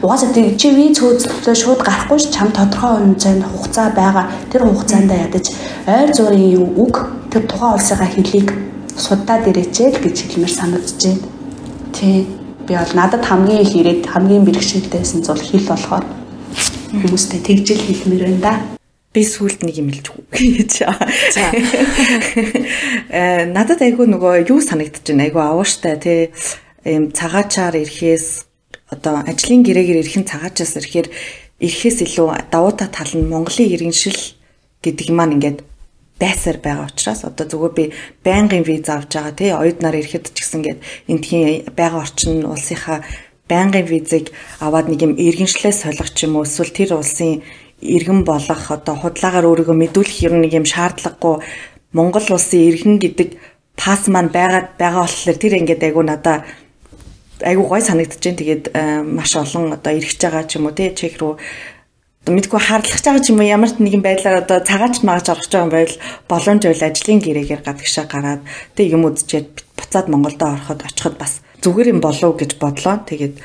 [0.00, 4.24] угаасаа чи виз хөөцөлтөө шууд гарахгүй ш чам тодорхой хугацаанд хугацаа байгаа.
[4.48, 5.46] Тэр хугацаанд ядаж
[5.84, 6.94] ойр зургийн үг
[7.28, 8.48] тэр тухайн улсынхаа хэлийг
[8.96, 10.78] судаад ирээч л гэж хэлмээр байна.
[11.92, 12.26] Тий.
[12.66, 16.04] Би бол надад хамгийн их ирээд хамгийн бэрхшээлтэйсэн зүйл хэл болохоор
[16.90, 18.54] хүмүүстэй тэгжэл хэлмээр байна да.
[19.10, 20.72] Би сүулт нэг юм хэлж гэж.
[21.34, 21.50] За.
[23.10, 26.20] Э надад айгүй нөгөө юу санагдаж байна айгүй авууштай тий
[26.86, 28.26] ийм цагаачаар ирэхээс
[28.90, 31.08] одоо ажлын гэрээгээр ирэх нь цагаачаас ирэхээр
[31.62, 34.18] ирэхээс илүү давуу та тал нь Монголын иргэншил
[34.82, 35.58] гэдэг маань ингээд
[36.20, 37.84] байсаар байгаа учраас одоо зүгээр би
[38.24, 43.04] байнгын виз авч байгаа тий оюут нар ирэхэд ч гэсэн ингээд эндхийн байгаа орчин улсынхаа
[43.50, 44.30] байнгын визыг
[44.62, 47.42] аваад нэг юм иргэншлээс солих ч юм уу эсвэл тэр улсын
[47.82, 51.42] иргэн болох одоо худалдаагаар өөрийгөө мэдүүлэх юм нэг юм шаардлагагүй
[51.92, 53.28] Монгол улсын иргэн гэдэг
[53.74, 56.44] пас маань байгаад байгаа болохоор тэр ингээд айгу надаа
[57.42, 58.38] айгу гой санагдаж байна.
[58.38, 61.40] Тэгээд э, маш олон одоо ирэх байгаа ч юм уу тий чек рүү
[62.20, 65.48] одоо мэдгүй хаарлах байгаа ч юм уу ямар ч нэгэн байдлаар одоо цагаач магаж орох
[65.48, 65.94] байгаа юм байл
[66.28, 68.42] боломж байл ажлын гэрээгээр гадагшаа гараад
[68.76, 73.00] тэг юм үзчихэд буцаад Монголдо ороход очиход бас зүгээр юм болов гэж бодлоо.
[73.08, 73.40] Тэгээд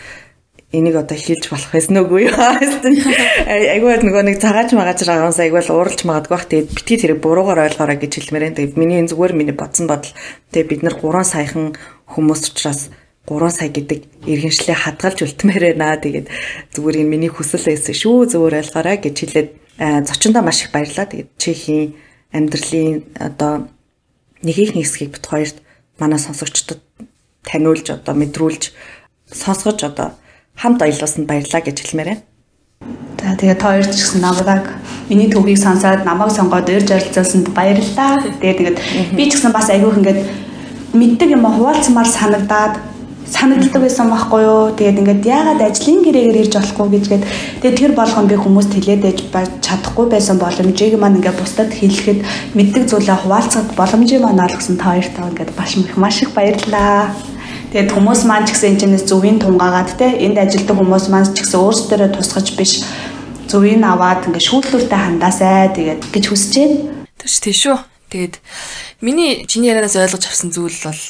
[0.75, 2.35] энийг одоо хийлж болох байсан үгүй юу?
[3.47, 6.47] Айгуу нөгөө нэг цагаач магач байгаас айгуу л ууралж магадгүй бах.
[6.51, 8.55] Тэгээд битгий тэрийг буруугаар ойлгоорой гэж хэлмээрэн.
[8.59, 10.11] Тэгээд миний энэ зүгээр миний бодсон бодол.
[10.51, 11.65] Тэгээд бид нар 3 саяхан
[12.11, 12.91] хүмүүс учраас
[13.23, 15.95] 3 сая гэдэг иргэншлээ хадгалж үлдмээр байна.
[16.01, 16.27] Тэгээд
[16.75, 18.35] зүгээр энэ миний хүсэл байсан шүү.
[18.35, 21.07] Зүгээр ойлгоорой гэж хэлээд зочиндоо маш их баярлаа.
[21.07, 21.95] Тэгээд чихийн
[22.35, 23.71] амьдралын одоо
[24.43, 25.57] нэгийг нэгсгийг бит хоёрт
[25.99, 26.81] манай сонсогчдод
[27.43, 28.71] таниулж одоо мэдрүүлж
[29.31, 30.13] сонсгож одоо
[30.55, 32.23] хамт аялуулсанд баярлаа гэж хэлмээр байна.
[33.21, 34.65] За тэгээ та хоёр ч гэсэн намайг
[35.09, 38.21] миний төвхийг сонсоод намайг сонгоод урьж оролцуулсанд баярлалаа.
[38.21, 38.77] Тэгээ тэгээд
[39.17, 40.19] би ч гэсэн бас айгүйх ингээд
[40.93, 42.73] мэддэг юм хуваалцмаар санагдаад
[43.25, 44.61] санагддаг байсан байхгүй юу.
[44.77, 47.23] Тэгээд ингээд яагаад ажлын гэрээгээр ирж болохгүй гэжгээд
[47.61, 49.19] тэгээд тэр болгоом би хүмүүст хэлээд ээж
[49.65, 52.19] чадахгүй байсан боломжийг маань ингээд бусдад хэлэхэд
[52.53, 57.13] мэддэг зүйлээ хуваалцахад боломжийг маань олгосон та хоёртаа ингээд маш их маш их баярлалаа.
[57.73, 61.59] Тэгээд хүмүүс маань ч гэсэн энэ зөвийн тунгаагаад те энд ажилладаг хүмүүс маань ч гэсэн
[61.59, 62.85] өөрсдөө тусгаж биш
[63.49, 66.77] зөвийг аваад ингээд шүүлтүүртэй хандаасай тэгээд гэж хүсэж байна.
[67.19, 67.77] Тэвч тийш шүү.
[68.13, 68.35] Тэгээд
[69.01, 71.01] миний чиний ярианаас ойлгож авсан зүйл бол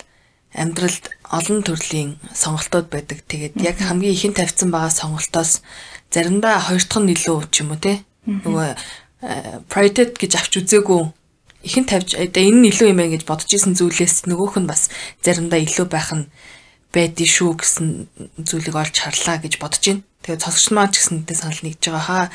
[0.55, 3.25] амьдралд олон төрлийн сонголтууд байдаг.
[3.25, 5.61] Тэгээд яг хамгийн ихэн тавьсан байгаа сонголтоос
[6.13, 8.03] заримдаа хоёр дахь нь илүү ч юм уу те.
[8.25, 8.69] Нөгөө
[9.71, 11.01] priority гэж авч үзээгүй
[11.65, 14.93] ихэн тавьж одоо энэ нь илүү юм байна гэж бодож исэн зүйлээс нөгөөх нь бас
[15.25, 16.29] заримдаа илүү байх нь
[16.93, 17.87] байдгийг шүү гэсэн
[18.45, 20.05] зүйлийг олж харлаа гэж бодож байна.
[20.21, 22.25] Тэгээд цогч маань ч гэсэнтэй санал нэгж байгаа хаа.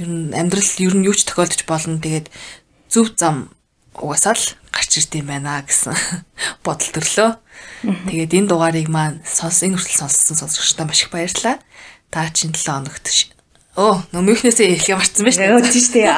[0.00, 2.00] Ер нь амьдрал ер нь юу ч тохиолдож болно.
[2.00, 2.26] Тэгээд
[2.88, 3.52] зөв зам
[3.96, 5.92] угаасаа л гарч ирд юм байна гэсэн
[6.64, 7.30] бодол төрлөө.
[8.08, 11.60] Тэгээд энэ дугаарыг маань сонс энэ хүртэл сонссон сонсогчдаа маш их баярлалаа.
[12.08, 13.32] Та чинь 7 хоногт
[13.72, 15.48] Оо, нөмийнхнээсээ эхлэх марцсан байж тээ.
[15.64, 16.12] Тийм шүү дээ.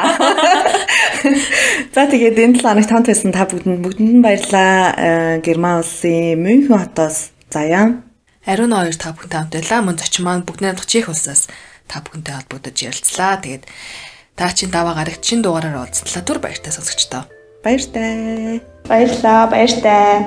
[1.94, 4.74] За тэгээд энэ 7 хоногт хамт байсан та бүгдэнд бүгдэнд нь баярлалаа.
[4.98, 8.02] Э, Герман улсын Мюнхен хотоос Заяа.
[8.42, 9.86] Ариун хоёр та бүхэнтэй хамт байлаа.
[9.86, 11.46] Мөн зочин маань бүгд найдах чих улсаас
[11.86, 13.38] та бүхэнтэй холбогдож ярилцлаа.
[13.38, 13.70] Тэгээд
[14.34, 16.26] та чинь даваа гарагчин дугаараар уулзлаа.
[16.26, 17.22] Түр баяртай сонсогчдоо.
[17.64, 18.60] Баяртай.
[18.86, 20.26] Баярлаа, баяртай.